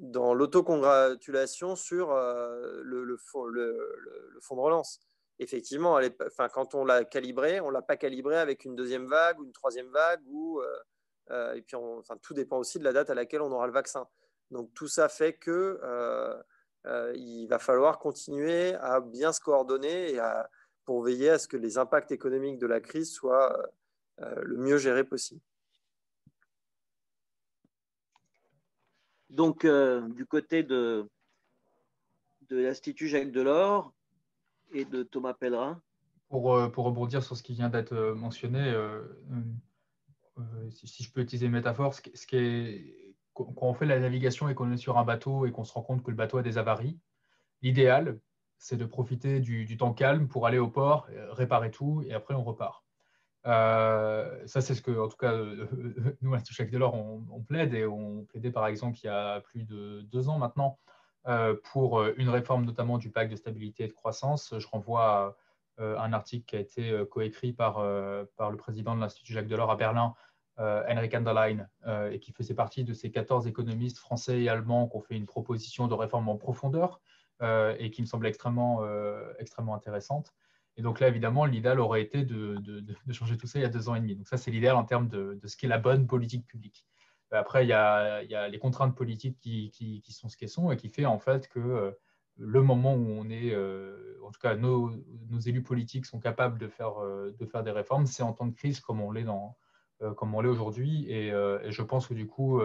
[0.00, 5.00] dans l'autocongratulation sur le, le, le, fonds de relance
[5.40, 5.98] effectivement,
[6.52, 9.52] quand on l'a calibré, on ne l'a pas calibré avec une deuxième vague ou une
[9.52, 10.20] troisième vague.
[10.26, 10.78] Ou, euh,
[11.30, 13.72] euh, et puis, enfin, tout dépend aussi de la date à laquelle on aura le
[13.72, 14.06] vaccin.
[14.50, 16.42] Donc, tout ça fait que euh,
[17.14, 20.20] il va falloir continuer à bien se coordonner et
[20.84, 23.56] pour veiller à ce que les impacts économiques de la crise soient
[24.18, 25.40] le mieux gérés possible.
[29.30, 31.08] Donc, du côté de,
[32.50, 33.92] l'Institut Jacques Delors,
[34.72, 35.80] et de Thomas Pellerin
[36.28, 39.02] pour, euh, pour, rebondir sur ce qui vient d'être euh, mentionné, euh,
[40.70, 41.94] si, je peux utiliser une métaphore,
[43.34, 45.82] quand on fait la navigation et qu'on est sur un bateau et qu'on se rend
[45.82, 46.98] compte que le bateau a des avaries,
[47.62, 48.18] l'idéal,
[48.58, 52.44] c'est de profiter du, temps calme pour aller au port, réparer tout et après on
[52.44, 52.84] repart.
[53.44, 55.34] Ça, c'est ce que, en tout cas,
[56.22, 59.64] nous, à Chaque Delors, on, plaide et on plaidait par exemple il y a plus
[59.64, 60.78] de deux ans maintenant
[61.26, 64.54] euh, pour euh, une réforme notamment du pacte de stabilité et de croissance.
[64.58, 65.36] Je renvoie à
[65.82, 67.74] euh, un article qui a été coécrit par,
[68.36, 70.14] par le président de l'Institut Jacques Delors à Berlin,
[70.58, 71.66] Henrik Anderlein,
[72.10, 75.24] et qui faisait partie de ces 14 économistes français et allemands qui ont fait une
[75.24, 77.00] proposition de réforme en profondeur
[77.42, 78.82] et qui me semble extrêmement,
[79.38, 80.34] extrêmement intéressante.
[80.76, 82.56] Et donc là, évidemment, l'idéal aurait été de,
[83.12, 84.16] changer tout ça il y a deux ans et demi.
[84.16, 86.86] Donc ça, c'est l'idéal en termes de, ce qu'est la bonne politique publique.
[87.32, 91.06] Après, il y a, les contraintes politiques qui, sont ce qu'elles sont et qui fait
[91.06, 91.90] en fait que euh,
[92.36, 94.90] le moment où on est, euh, en tout cas, nos,
[95.46, 98.54] élus politiques sont capables de faire, euh, de faire des réformes, c'est en temps de
[98.54, 99.26] crise comme on l'est
[100.00, 101.10] aujourd'hui.
[101.10, 102.60] Et, je pense que du coup,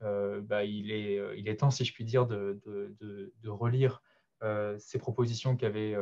[0.00, 1.16] bah, il, est,
[1.46, 2.58] est temps, si je puis dire, de,
[3.46, 4.02] relire
[4.78, 5.96] ces propositions qui avaient,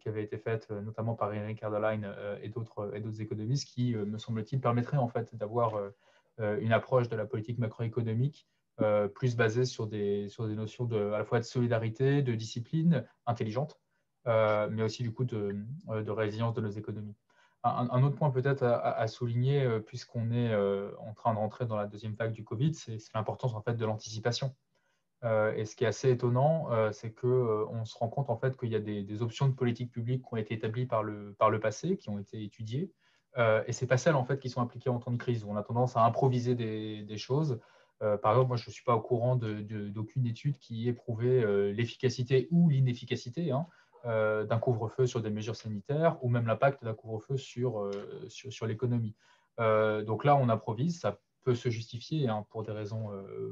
[0.00, 2.12] qui avaient été faites, notamment par Eric Erdeline
[2.42, 5.80] et d'autres économistes, qui, me semble-t-il, permettraient en fait d'avoir
[6.40, 8.46] euh, une approche de la politique macroéconomique
[8.82, 12.34] euh, plus basée sur des, sur des notions de, à la fois de solidarité, de
[12.34, 13.80] discipline intelligente,
[14.26, 15.56] euh, mais aussi du coup de,
[15.88, 17.16] de, résilience de nos économies.
[17.64, 22.14] Un, autre point peut-être à, souligner, puisqu'on est en train de rentrer dans la deuxième
[22.14, 24.54] vague du Covid, c'est l'importance en fait de l'anticipation.
[25.56, 28.76] Et ce qui est assez étonnant, c'est qu'on se rend compte en fait qu'il y
[28.76, 31.96] a des, options de politique publique qui ont été établies par le, par le passé,
[31.96, 32.92] qui ont été étudiées,
[33.38, 35.44] euh, et ce n'est pas celles en fait, qui sont appliquées en temps de crise,
[35.44, 37.60] on a tendance à improviser des, choses.
[38.02, 41.42] Euh, par exemple, moi, je ne suis pas au courant d'aucune étude qui ait prouvé
[41.42, 43.66] euh, l'efficacité ou l'inefficacité hein,
[44.04, 47.90] d'un couvre-feu sur des mesures sanitaires, ou même l'impact d'un couvre-feu sur,
[48.28, 49.16] sur, l'économie.
[49.58, 51.00] donc là, on improvise,
[51.46, 53.10] peut se justifier hein, pour, des raisons,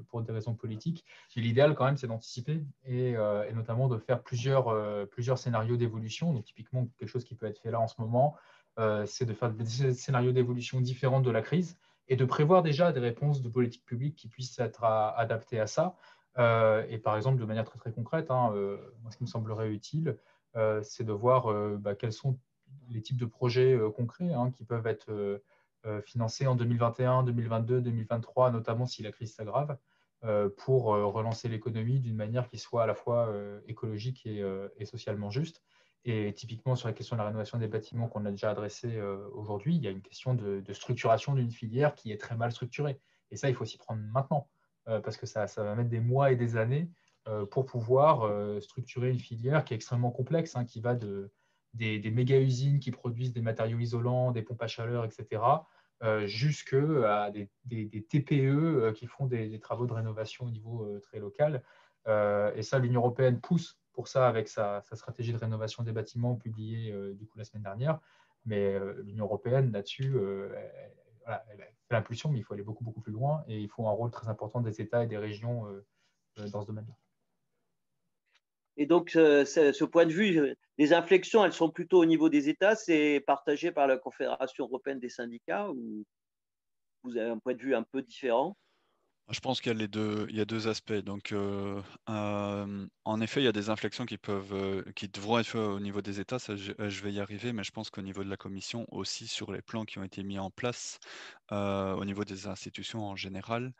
[0.08, 1.04] pour des raisons politiques.
[1.36, 4.66] L'idéal, quand même, c'est d'anticiper et, et, notamment de faire plusieurs,
[5.08, 6.32] plusieurs scénarios d'évolution.
[6.32, 8.36] Donc, typiquement, quelque chose qui peut être fait là en ce moment,
[8.78, 11.78] euh, c'est de faire des scénarios d'évolution différents de la crise
[12.08, 15.96] et de prévoir déjà des réponses de politique publique qui puissent être adaptées à ça.
[16.38, 18.76] Euh, et par exemple, de manière très, très concrète, hein, euh,
[19.10, 20.18] ce qui me semblerait utile,
[20.82, 22.38] c'est de voir bah, quels sont
[22.88, 25.42] les types de projets concrets hein, qui peuvent être
[26.04, 29.76] financés en 2021, 2022, 2023, notamment si la crise s'aggrave,
[30.56, 33.32] pour relancer l'économie d'une manière qui soit à la fois
[33.66, 35.62] écologique et socialement juste.
[36.04, 39.26] Et typiquement, sur la question de la rénovation des bâtiments qu'on a déjà adressé euh,
[39.32, 43.00] aujourd'hui, il y a une question de, structuration d'une filière qui est très mal structurée.
[43.30, 44.48] Et ça, il faut s'y prendre maintenant,
[44.88, 46.90] euh, parce que ça, va mettre des mois et des années
[47.26, 48.30] euh, pour pouvoir
[48.62, 51.32] structurer une filière qui est extrêmement complexe, hein, qui va de,
[51.72, 55.42] des, méga-usines qui produisent des matériaux isolants, des pompes à chaleur, etc.,
[56.26, 56.76] jusque
[57.06, 61.62] à des, des, TPE qui font des, travaux de rénovation au niveau très local.
[62.06, 66.92] et ça, l'Union européenne pousse pour ça avec sa, stratégie de rénovation des bâtiments publiée
[66.92, 68.00] euh, du coup la semaine dernière.
[68.44, 70.52] Mais euh, l'Union européenne, là-dessus, euh,
[71.26, 73.92] elle, fait l'impulsion, mais il faut aller beaucoup, beaucoup plus loin et il faut un
[73.92, 75.66] rôle très important des États et des régions
[76.36, 76.94] dans ce domaine-là.
[78.76, 82.74] Et donc, ce point de vue, les inflexions, elles sont plutôt au niveau des États,
[82.74, 86.04] c'est partagé par la Confédération européenne des syndicats ou
[87.04, 88.56] vous avez un point de vue un peu différent
[89.30, 90.92] je pense qu'il y a deux, y a deux aspects.
[90.92, 95.38] Donc, euh, euh, en effet, il y a des inflexions qui peuvent, euh, qui devront
[95.38, 96.36] être faites au niveau des États.
[96.38, 99.62] Je, vais y arriver, mais je pense qu'au niveau de la Commission aussi, sur les
[99.62, 100.98] plans qui ont été mis en place,
[101.50, 103.72] au niveau des institutions en général,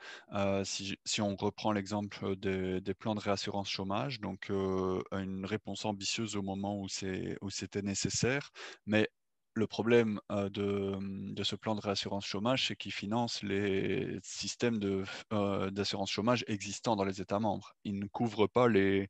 [0.64, 6.42] si, on reprend l'exemple des, des, plans de réassurance chômage, donc une réponse ambitieuse au
[6.42, 8.50] moment où c'était nécessaire,
[8.86, 9.08] mais
[9.54, 14.78] le problème de, ce plan de réassurance chômage, c'est qu'il finance les systèmes
[15.70, 17.74] d'assurance chômage existants dans les États membres.
[17.84, 19.08] Il ne couvre pas les,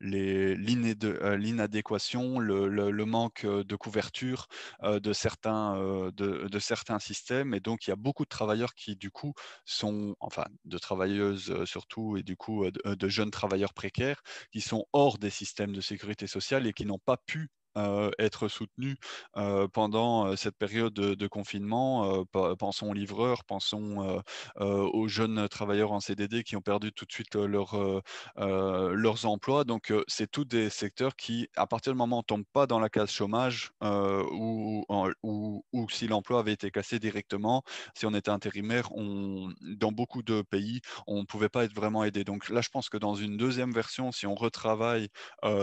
[0.00, 4.46] l'inadéquation, le, manque de couverture
[4.82, 7.54] de, certains systèmes.
[7.54, 9.34] Et donc, il y a beaucoup de travailleurs qui, du coup,
[9.64, 14.22] sont, enfin, de travailleuses surtout, et du coup, de jeunes travailleurs précaires,
[14.52, 18.48] qui sont hors des systèmes de sécurité sociale et qui n'ont pas pu euh, être
[18.48, 18.96] soutenu
[19.36, 22.24] euh, pendant euh, cette période de, confinement.
[22.58, 24.22] pensons aux livreurs, pensons
[24.58, 28.02] aux jeunes travailleurs en CDD qui ont perdu tout de suite leur,
[28.36, 29.64] leurs emplois.
[29.64, 32.66] Donc, c'est tous des secteurs qui, à partir du moment où on ne tombe pas
[32.66, 34.84] dans la case chômage ou,
[35.22, 37.62] ou, ou, si l'emploi avait été cassé directement,
[37.94, 42.24] si on était intérimaire, dans beaucoup de pays, on ne pouvait pas être vraiment aidé.
[42.24, 45.08] Donc là, je pense que dans une deuxième version, si on retravaille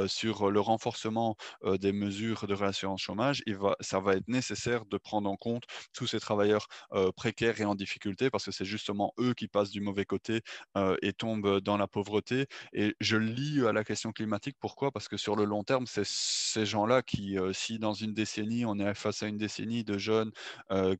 [0.08, 1.36] sur le renforcement
[1.66, 3.44] des mesures de réassurance chômage,
[3.82, 7.76] ça va être nécessaire de prendre en compte tous ces travailleurs euh, précaires et en
[7.76, 10.42] difficulté parce que c'est justement eux qui passent du mauvais côté
[10.78, 12.48] euh, et tombent dans la pauvreté.
[12.74, 14.58] Et je lis à la question climatique.
[14.60, 14.92] Pourquoi?
[14.92, 18.66] Parce que sur le long terme, c'est ces gens-là qui, euh, si dans une décennie,
[18.66, 20.32] on est face à une décennie de jeunes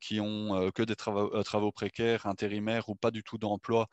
[0.00, 3.88] qui ont que des travaux, travaux, précaires, intérimaires ou pas du tout d'emploi,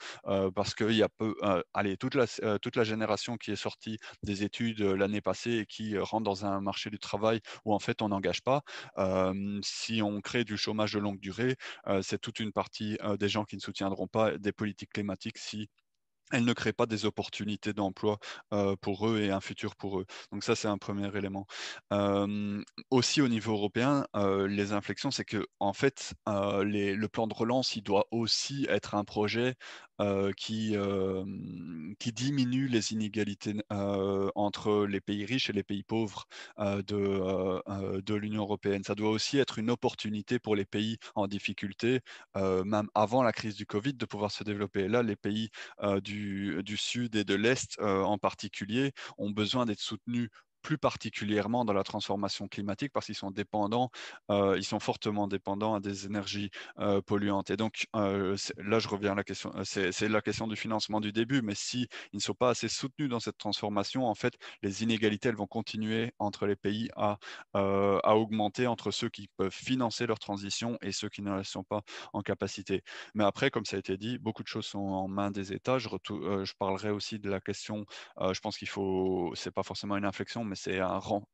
[0.55, 1.35] parce qu'il y a peu,
[1.73, 2.27] allez, toute la,
[2.59, 6.61] toute la génération qui est sortie des études l'année passée et qui rentre dans un
[6.61, 8.61] marché travail où en fait on n'engage pas.
[9.63, 11.55] si on crée du chômage de longue durée,
[12.01, 15.69] c'est toute une partie des gens qui ne soutiendront pas des politiques climatiques si
[16.31, 18.17] elles ne créent pas des opportunités d'emploi
[18.81, 20.05] pour eux et un futur pour eux.
[20.31, 21.45] Donc ça, c'est un premier élément.
[22.89, 24.05] aussi au niveau européen,
[24.47, 29.03] les inflexions, c'est que en fait, le plan de relance, il doit aussi être un
[29.03, 29.55] projet
[30.37, 30.75] qui,
[31.99, 36.25] qui diminue les inégalités entre les pays riches et les pays pauvres
[36.57, 38.83] de, de l'Union européenne.
[38.83, 42.01] Ça doit aussi être une opportunité pour les pays en difficulté,
[42.35, 44.87] même avant la crise du Covid, de pouvoir se développer.
[44.87, 45.49] Là, les pays
[46.03, 50.29] du, du, Sud et de l'Est en particulier ont besoin d'être soutenus
[50.65, 53.91] plus particulièrement dans la transformation climatique parce qu'ils sont dépendants,
[54.31, 56.49] euh, ils sont fortement dépendants à des énergies
[56.79, 57.51] euh, polluantes.
[57.51, 61.11] Et donc euh, là, je reviens à la question, c'est la question du financement du
[61.11, 64.81] début, mais si ils ne sont pas assez soutenus dans cette transformation, en fait, les
[64.81, 67.19] inégalités elles vont continuer entre les pays à,
[67.53, 71.83] à augmenter entre ceux qui peuvent financer leur transition et ceux qui ne sont pas
[72.13, 72.81] en capacité.
[73.13, 75.77] Mais après, comme ça a été dit, beaucoup de choses sont en main des États.
[75.77, 77.85] Je, je parlerai aussi de la question,
[78.19, 80.79] je pense qu'il faut, c'est pas forcément une inflexion, mais c'est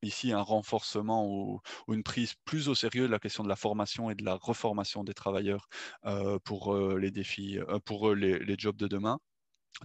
[0.02, 4.10] ici un renforcement ou, une prise plus au sérieux de la question de la formation
[4.10, 5.68] et de la reformation des travailleurs
[6.06, 9.20] euh, pour euh, les défis, euh, pour les, jobs de demain.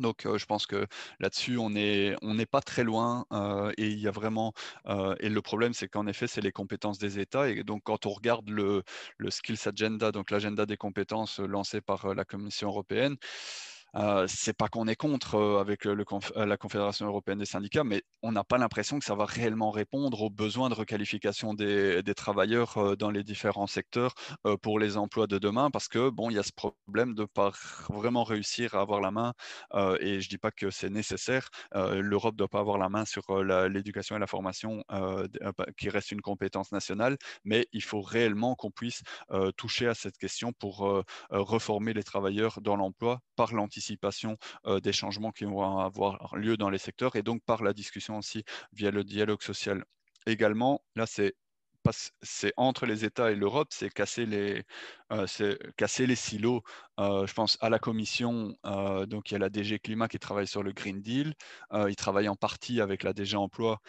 [0.01, 0.87] Donc, je pense que
[1.21, 3.25] là-dessus, on n'est on pas très loin
[3.79, 4.53] et il y a vraiment.
[5.21, 7.49] et le problème, c'est qu'en effet, c'est les compétences des États.
[7.49, 8.83] Et donc, quand on regarde le,
[9.17, 13.17] le Skills Agenda, donc l'agenda des compétences lancé par la Commission européenne,
[13.95, 16.05] euh, c'est pas qu'on est contre euh, avec euh,
[16.37, 20.21] la Confédération européenne des syndicats, mais on n'a pas l'impression que ça va réellement répondre
[20.23, 24.15] aux besoins de requalification des, travailleurs dans les différents secteurs
[24.63, 27.53] pour les emplois de demain, parce que bon, il y a ce problème de pas
[27.91, 29.33] vraiment réussir à avoir la main.
[30.01, 31.51] et je dis pas que c'est nécessaire.
[31.75, 34.83] L'Europe doit pas avoir la main sur l'éducation et la formation,
[35.77, 39.03] qui reste une compétence nationale, mais il faut réellement qu'on puisse
[39.57, 43.53] toucher à cette question pour reformer les travailleurs dans l'emploi par
[44.67, 48.19] euh, des changements qui vont avoir lieu dans les secteurs et donc par la discussion
[48.19, 49.85] aussi via le dialogue social.
[50.27, 51.35] Également, là, c'est
[52.23, 54.65] c'est entre les États et l'Europe, c'est casser les,
[55.13, 55.27] euh,
[55.77, 56.63] casser les silos.
[56.99, 58.57] Euh, je pense à la Commission,
[59.07, 61.35] donc il y a la DG Climat qui travaille sur le Green Deal.
[61.73, 63.81] il travaille en partie avec la DG Emploi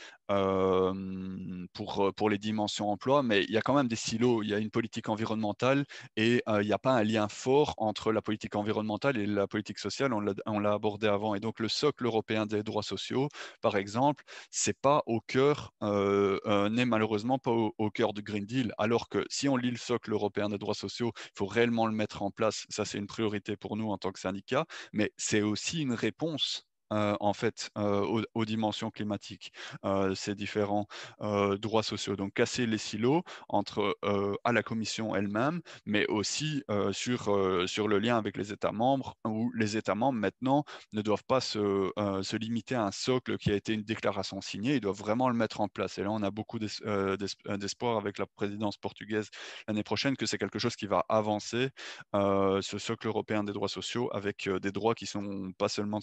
[1.73, 4.43] pour, pour les dimensions emploi, mais il y a quand même des silos.
[4.43, 5.85] Il y a une politique environnementale
[6.17, 9.79] et il n'y a pas un lien fort entre la politique environnementale et la politique
[9.79, 10.13] sociale.
[10.13, 11.33] On l'a abordé avant.
[11.33, 13.29] Et donc le socle européen des droits sociaux,
[13.61, 18.73] par exemple, c'est pas au cœur, n'est malheureusement pas au, cœur du Green Deal.
[18.77, 21.93] Alors que si on lit le socle européen des droits sociaux, il faut réellement le
[21.93, 22.65] mettre en place.
[22.69, 26.66] Ça, c'est une priorité pour nous en tant que syndicat, mais c'est aussi une réponse
[26.93, 29.51] euh, en fait euh, aux, dimensions climatiques,
[29.83, 30.87] euh, ces différents
[31.19, 32.15] droits sociaux.
[32.15, 33.97] Donc casser les silos entre
[34.43, 39.51] à la Commission elle-même, mais aussi sur, sur le lien avec les États membres, où
[39.53, 40.63] les États membres maintenant
[40.93, 44.75] ne doivent pas se, se limiter à un socle qui a été une déclaration signée,
[44.75, 45.97] ils doivent vraiment le mettre en place.
[45.97, 49.29] Et là, on a beaucoup d'espoir avec la présidence portugaise
[49.67, 51.69] l'année prochaine que c'est quelque chose qui va avancer,
[52.13, 55.99] ce socle européen des droits sociaux, avec des droits qui sont pas seulement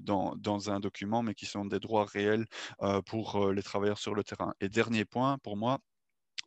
[0.00, 2.46] dans dans, un document, mais qui sont des droits réels
[2.82, 4.54] euh, pour euh, les travailleurs sur le terrain.
[4.60, 5.78] Et dernier point, pour moi,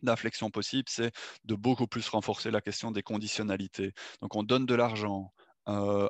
[0.03, 1.11] d'inflexion possible, c'est
[1.45, 3.93] de beaucoup plus renforcer la question des conditionnalités.
[4.21, 5.33] Donc on donne de l'argent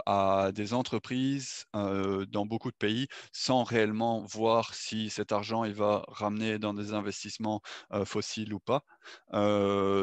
[0.06, 6.04] à des entreprises dans beaucoup de pays sans réellement voir si cet argent il va
[6.08, 7.62] ramener dans des investissements
[8.06, 8.84] fossiles ou pas,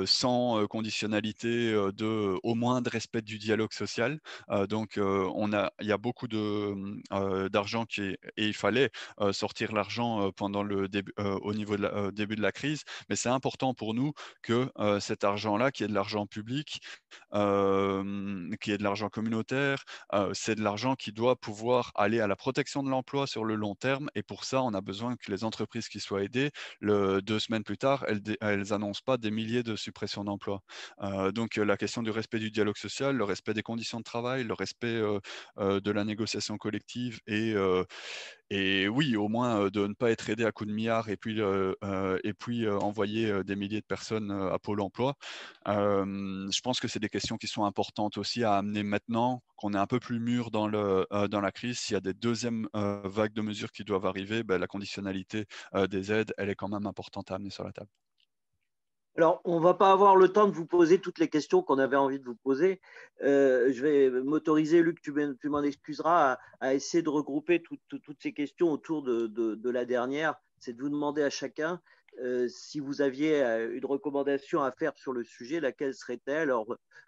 [0.06, 4.18] sans conditionnalité de au moins de respect du dialogue social.
[4.68, 8.90] donc on a, il y a beaucoup de d'argent qui et il fallait
[9.32, 13.74] sortir l'argent pendant le début, au niveau de début de la crise, mais c'est important
[13.74, 16.80] pour nous que cet argent-là, qui est de l'argent public,
[17.32, 19.45] qui est de l'argent communautaire,
[20.34, 23.74] c'est de l'argent qui doit pouvoir aller à la protection de l'emploi sur le long
[23.74, 24.08] terme.
[24.14, 26.50] Et pour ça, on a besoin que les entreprises qui soient aidées,
[26.82, 30.62] deux semaines plus tard, elles, elles annoncent pas des milliers de suppressions d'emplois.
[31.32, 34.54] donc la question du respect du dialogue social, le respect des conditions de travail, le
[34.54, 35.00] respect
[35.58, 37.54] de la négociation collective et,
[38.50, 41.40] et oui, au moins de ne pas être aidé à coups de milliards et puis,
[41.40, 45.14] et puis envoyer des milliers de personnes à Pôle emploi.
[45.66, 49.78] je pense que c'est des questions qui sont importantes aussi à amener maintenant qu'on est
[49.78, 51.78] un peu plus mûr dans, le, dans la crise.
[51.78, 55.46] S'il y a des deuxièmes vagues de mesures qui doivent arriver, ben, la conditionnalité
[55.90, 57.90] des aides, elle est quand même importante à amener sur la table.
[59.16, 61.78] Alors, on ne va pas avoir le temps de vous poser toutes les questions qu'on
[61.78, 62.82] avait envie de vous poser.
[63.22, 65.10] Euh, je vais m'autoriser, Luc, tu,
[65.48, 70.34] m'en excuseras, à, essayer de regrouper toutes ces questions autour de, la dernière.
[70.58, 71.80] C'est de vous demander à chacun
[72.20, 76.52] euh, si vous aviez euh, une recommandation à faire sur le sujet, laquelle serait-elle?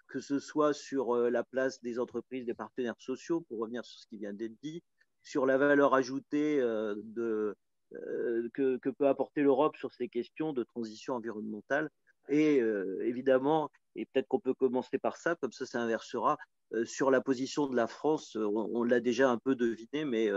[0.06, 4.06] Que ce soit sur la place des entreprises, des partenaires sociaux, pour revenir sur ce
[4.06, 4.82] qui vient d'être dit,
[5.22, 7.54] sur la valeur ajoutée de,
[7.94, 11.90] euh, que, peut apporter l'Europe sur ces questions de transition environnementale.
[12.28, 16.36] Et euh, évidemment, et peut-être qu'on peut commencer par ça, comme ça, ça inversera.
[16.74, 20.30] Euh, sur la position de la France, on, l'a déjà un peu deviné, mais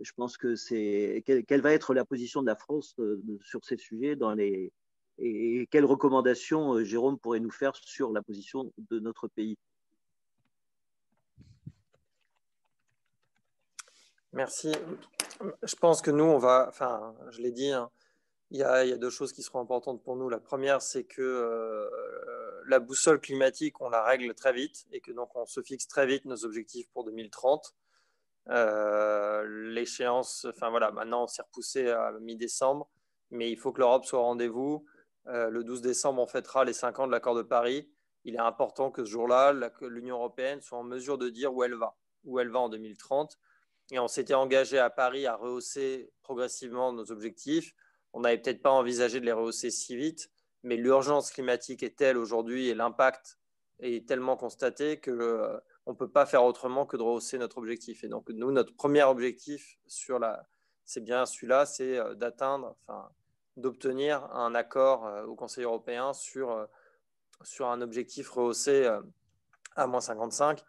[0.00, 2.94] je pense que c'est quelle, va être la position de la France
[3.40, 4.72] sur ces sujets dans les
[5.18, 9.56] et quelles recommandations Jérôme pourrait nous faire sur la position de notre pays?
[14.32, 14.72] Merci.
[15.62, 17.90] Je pense que nous, on va, enfin, je l'ai dit, hein,
[18.50, 20.28] il, y a, deux choses qui seront importantes pour nous.
[20.30, 25.12] La première, c'est que euh, la boussole climatique, on la règle très vite et que
[25.12, 27.74] donc on se fixe très vite nos objectifs pour 2030.
[28.48, 32.90] Euh, l'échéance, enfin voilà, maintenant on s'est repoussé à mi-décembre,
[33.30, 34.84] mais il faut que l'Europe soit au rendez-vous.
[35.28, 37.88] Euh, le 12 décembre, on fêtera les 5 ans de l'accord de Paris.
[38.24, 39.52] Il est important que ce jour-là,
[39.82, 43.38] l'Union européenne soit en mesure de dire où elle va, où elle va en 2030
[43.92, 47.74] et on s'était engagé à Paris à rehausser progressivement nos objectifs.
[48.14, 50.30] On n'avait peut-être pas envisagé de les rehausser si vite,
[50.62, 53.38] mais l'urgence climatique est telle aujourd'hui et l'impact
[53.80, 57.58] est tellement constaté que euh, on ne peut pas faire autrement que de rehausser notre
[57.58, 58.02] objectif.
[58.02, 60.48] Et donc, nous, notre premier objectif sur la,
[60.86, 63.10] c'est bien celui-là, c'est euh, d'atteindre, enfin,
[63.58, 66.66] d'obtenir un accord euh, au Conseil européen sur,
[67.42, 68.88] sur un objectif rehaussé
[69.76, 70.62] à moins 55.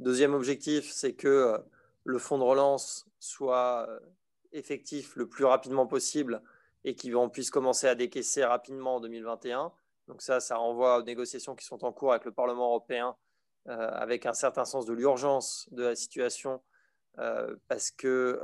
[0.00, 1.58] Deuxième objectif, c'est que
[2.08, 4.00] le fonds de relance soit euh,
[4.52, 6.42] effectif le plus rapidement possible
[6.84, 9.70] et qu'on puisse commencer à décaisser rapidement en 2021.
[10.06, 13.14] Donc ça, ça renvoie aux négociations qui sont en cours avec le Parlement européen,
[13.68, 16.62] euh, avec un certain sens de l'urgence de la situation,
[17.18, 18.40] euh, parce que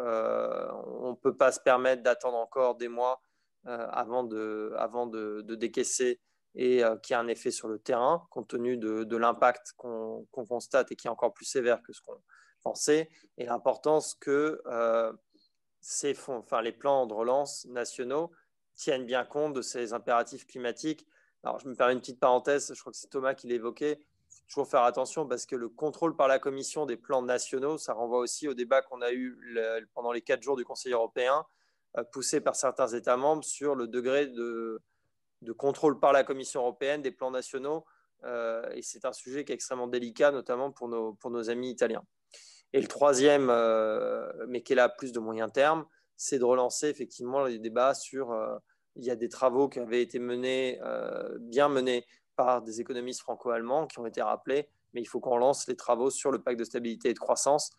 [1.00, 3.22] on ne peut pas se permettre d'attendre encore des mois
[3.64, 6.20] avant, de, avant de, décaisser
[6.54, 10.96] et qui a un effet sur le terrain, compte tenu de, l'impact qu'on constate et
[10.96, 12.20] qui est encore plus sévère que ce qu'on
[12.64, 13.08] penser
[13.38, 15.12] et l'importance que euh,
[15.80, 18.32] ces fonds, enfin, les plans de relance nationaux
[18.74, 21.06] tiennent bien compte de ces impératifs climatiques.
[21.44, 24.00] Alors, je me permets une petite parenthèse, je crois que c'est Thomas qui l'évoquait.
[24.00, 27.78] Il faut toujours faire attention parce que le contrôle par la Commission des plans nationaux,
[27.78, 29.38] ça renvoie aussi au débat qu'on a eu
[29.94, 31.44] pendant les quatre jours du Conseil européen,
[31.98, 34.82] euh, poussé par certains États membres sur le degré de,
[35.58, 37.84] contrôle par la Commission européenne des plans nationaux.
[38.24, 42.04] Euh, et c'est un sujet qui est extrêmement délicat, notamment pour nos amis italiens.
[42.74, 46.88] Et le troisième, euh, mais qui est là plus de moyen terme, c'est de relancer
[46.88, 48.32] effectivement les débats sur.
[48.32, 48.58] Euh,
[48.96, 52.04] il y a des travaux qui avaient été menés, euh, bien menés
[52.34, 56.10] par des économistes franco-allemands qui ont été rappelés, mais il faut qu'on lance les travaux
[56.10, 57.70] sur le pacte de stabilité et de croissance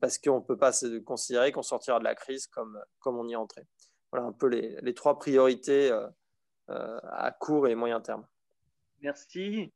[0.00, 0.72] parce qu'on ne peut pas
[1.04, 3.66] considérer qu'on sortira de la crise comme, on y est entré.
[4.12, 5.90] Voilà un peu les trois priorités
[6.68, 8.26] à court et moyen terme.
[9.00, 9.72] Merci.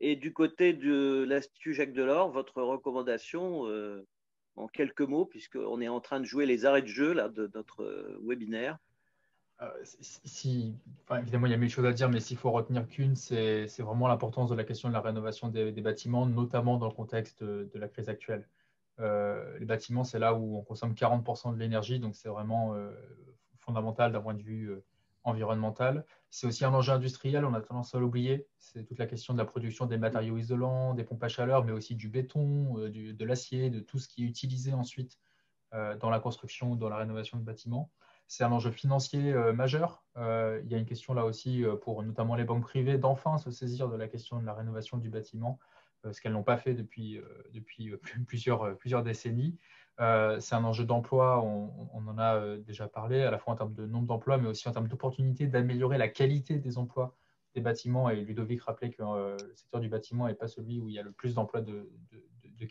[0.00, 4.06] Et du côté de l'Institut Jacques Delors, votre recommandation, euh,
[4.56, 7.50] en quelques mots, puisqu'on est en train de jouer les arrêts de jeu là, de
[7.54, 8.78] notre euh, webinaire.
[9.62, 10.74] Euh, si,
[11.16, 14.08] évidemment, il y a mille choses à dire, mais s'il faut retenir qu'une, c'est vraiment
[14.08, 17.88] l'importance de la question de la rénovation des, bâtiments, notamment dans le contexte de, la
[17.88, 18.48] crise actuelle.
[18.98, 22.76] les bâtiments, c'est là où on consomme 40% de l'énergie, donc c'est vraiment
[23.60, 24.74] fondamental d'un point de vue
[25.24, 26.04] environnementale.
[26.30, 28.46] C'est aussi un enjeu industriel, on a tendance à l'oublier.
[28.58, 31.72] C'est toute la question de la production des matériaux isolants, des pompes à chaleur, mais
[31.72, 35.18] aussi du béton, de l'acier, de tout ce qui est utilisé ensuite
[35.72, 37.90] dans la construction ou dans la rénovation de bâtiments.
[38.28, 40.04] C'est un enjeu financier majeur.
[40.16, 43.88] il y a une question là aussi pour notamment les banques privées d'enfin se saisir
[43.88, 45.58] de la question de la rénovation du bâtiment
[46.04, 47.52] euh, ce qu'elles n'ont pas fait depuis, euh,
[47.94, 49.56] euh, plusieurs décennies.
[49.98, 53.86] C'est un enjeu d'emploi, on, en a déjà parlé, à la fois en termes de
[53.86, 57.16] nombre d'emplois, mais aussi en termes d'opportunité d'améliorer la qualité des emplois
[57.54, 58.10] des bâtiments.
[58.10, 61.02] Et Ludovic rappelait que le secteur du bâtiment n'est pas celui où il y a
[61.02, 61.88] le plus d'emplois de,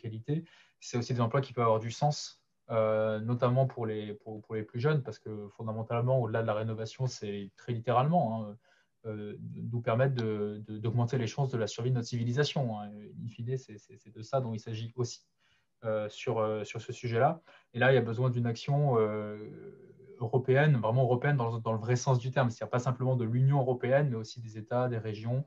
[0.01, 0.43] qualité.
[0.79, 4.19] C'est aussi des emplois qui peuvent avoir du sens, notamment pour les,
[4.67, 8.49] plus jeunes, parce que fondamentalement, au-delà de la rénovation, c'est très littéralement.
[8.49, 8.57] Hein,
[9.05, 12.79] euh, nous permettre d'augmenter les chances de la survie de notre civilisation.
[12.79, 12.89] Hein.
[13.21, 15.32] In fine, c'est de ça dont il s'agit aussi euh,
[16.09, 17.41] sur, euh, sur ce sujet-là.
[17.73, 18.97] Et là, il y a besoin d'une action
[20.19, 23.59] européenne, vraiment européenne dans, dans, le vrai sens du terme, c'est-à-dire pas simplement de l'Union
[23.59, 25.45] européenne, mais aussi des États, des régions.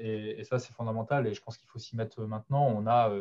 [0.00, 1.26] Et, ça, c'est fondamental.
[1.26, 2.66] Et je pense qu'il faut s'y mettre maintenant.
[2.66, 3.12] On a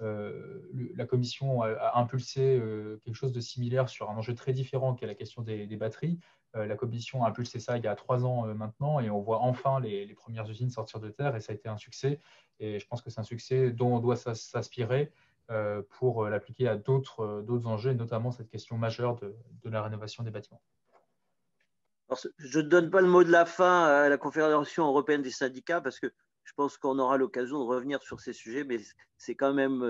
[0.00, 2.60] la Commission a, impulsé
[3.04, 6.18] quelque chose de similaire sur un enjeu très différent qui est la question des, batteries.
[6.56, 9.20] Euh, la Commission a impulsé ça il y a trois ans euh, maintenant et on
[9.20, 12.20] voit enfin les, premières usines sortir de terre et ça a été un succès.
[12.60, 15.06] Et je pense que c'est un succès dont on doit s'aspirer euh,
[15.90, 19.34] pour l'appliquer à d'autres enjeux, notamment cette question majeure de,
[19.68, 20.62] la rénovation des bâtiments.
[22.38, 25.80] je ne donne pas le mot de la fin à la Confédération européenne des syndicats
[25.80, 26.12] parce que
[26.44, 28.78] je pense qu'on aura l'occasion de revenir sur ces sujets, mais
[29.18, 29.84] c'est quand même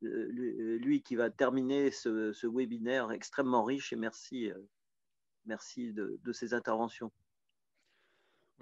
[0.00, 4.50] lui qui va terminer ce, webinaire extrêmement riche et merci
[5.46, 7.10] Merci de, ces interventions.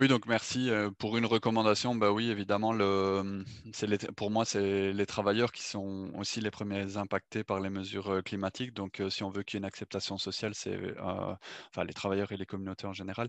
[0.00, 1.94] Oui, donc merci pour une recommandation.
[1.94, 3.44] Bah oui, évidemment, le,
[3.82, 8.22] les, pour moi, c'est les travailleurs qui sont aussi les premiers impactés par les mesures
[8.24, 8.72] climatiques.
[8.72, 12.38] Donc, si on veut qu'il y ait une acceptation sociale, c'est enfin les travailleurs et
[12.38, 13.28] les communautés en général,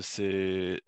[0.00, 0.80] c'est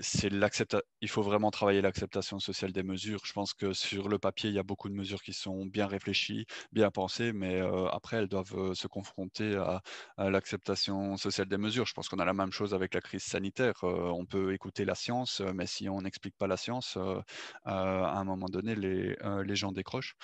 [1.00, 3.20] il faut vraiment travailler l'acceptation sociale des mesures.
[3.24, 5.86] Je pense que sur le papier, il y a beaucoup de mesures qui sont bien
[5.86, 7.60] réfléchies, bien pensées, mais
[7.92, 11.86] après, elles doivent se confronter à l'acceptation sociale des mesures.
[11.86, 13.74] Je pense qu'on a la même chose avec la crise sanitaire.
[13.82, 17.20] on peut écouter la science, euh, mais si on n'explique pas la science, euh, euh,
[17.66, 20.16] à un moment donné, les, gens décrochent.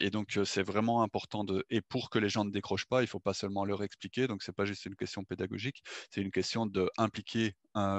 [0.00, 1.64] et donc, c'est vraiment important de.
[1.70, 4.26] Et pour que les gens ne décrochent pas, il ne faut pas seulement leur expliquer.
[4.28, 7.54] Donc, c'est pas juste une question pédagogique, c'est une question d'impliquer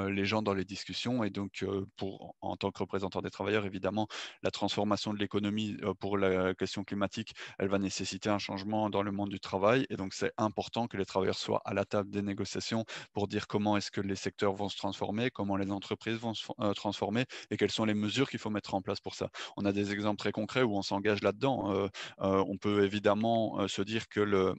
[0.10, 1.24] les gens dans les discussions.
[1.24, 1.66] Et donc,
[1.96, 4.08] pour, en tant que représentant des travailleurs, évidemment,
[4.44, 9.12] la transformation de l'économie pour la question climatique, elle va nécessiter un changement dans le
[9.12, 9.86] monde du travail.
[9.90, 13.48] Et donc, c'est important que les travailleurs soient à la table des négociations pour dire
[13.48, 17.58] comment est-ce que les secteurs vont se transformer, comment les entreprises vont se transformer et
[17.58, 19.30] quelles sont les mesures qu'il faut mettre en place pour ça.
[19.58, 21.90] On a des exemples très concrets où on s'engage là-dedans.
[22.20, 24.56] on peut évidemment se dire que le,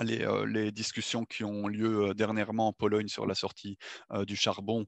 [0.00, 3.78] euh, les, discussions qui ont lieu euh, dernièrement en Pologne sur la sortie
[4.12, 4.84] euh, du charbon,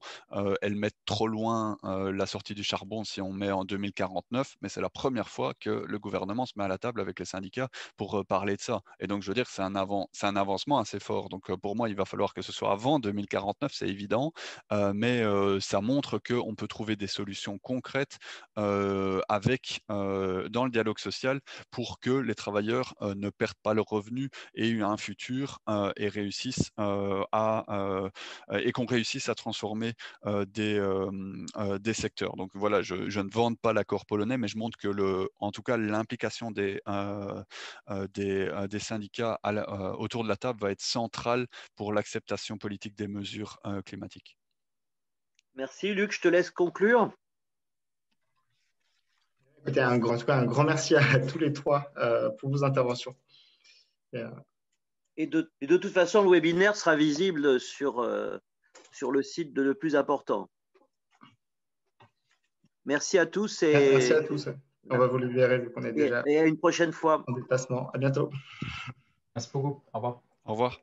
[0.61, 4.81] elles mettent trop loin la sortie du charbon si on met en 2049, mais c'est
[4.81, 8.25] la première fois que le gouvernement se met à la table avec les syndicats pour
[8.25, 8.81] parler de ça.
[8.99, 11.29] Et donc, je veux dire, c'est un, un avancement assez fort.
[11.29, 14.31] Donc, pour moi, il va falloir que ce soit avant 2049, c'est évident,
[14.71, 15.23] mais
[15.59, 18.17] ça montre qu'on peut trouver des solutions concrètes
[18.55, 21.39] avec, dans le dialogue social
[21.71, 26.71] pour que les travailleurs ne perdent pas leurs revenus et un futur euh, et réussissent
[26.79, 28.09] euh, à euh,
[28.51, 29.93] et qu'on réussisse à transformer
[30.25, 30.79] des,
[31.79, 32.35] des secteurs.
[32.35, 35.63] Donc voilà, je, ne vante pas l'accord polonais, mais je montre que le, en tout
[35.63, 36.81] cas l'implication des,
[38.13, 39.39] des, des, syndicats
[39.97, 44.37] autour de la table va être centrale pour l'acceptation politique des mesures climatiques.
[45.55, 47.11] Merci Luc, je te laisse conclure.
[49.65, 51.91] un grand, un grand merci à tous les trois
[52.39, 53.15] pour vos interventions.
[54.13, 54.23] Et
[55.19, 58.37] et de, toute façon, le webinaire sera visible sur, euh,
[58.93, 60.49] sur le site de le plus important.
[62.85, 63.61] Merci à tous.
[63.63, 63.73] Et...
[63.73, 64.47] Merci à tous.
[64.89, 66.23] On va vous libérer vu qu'on est déjà.
[66.25, 67.25] Et à une prochaine fois.
[67.27, 67.91] En déplacement.
[67.93, 68.29] À bientôt.
[69.35, 69.83] Merci beaucoup.
[69.93, 70.21] Au revoir.
[70.45, 70.79] Au revoir.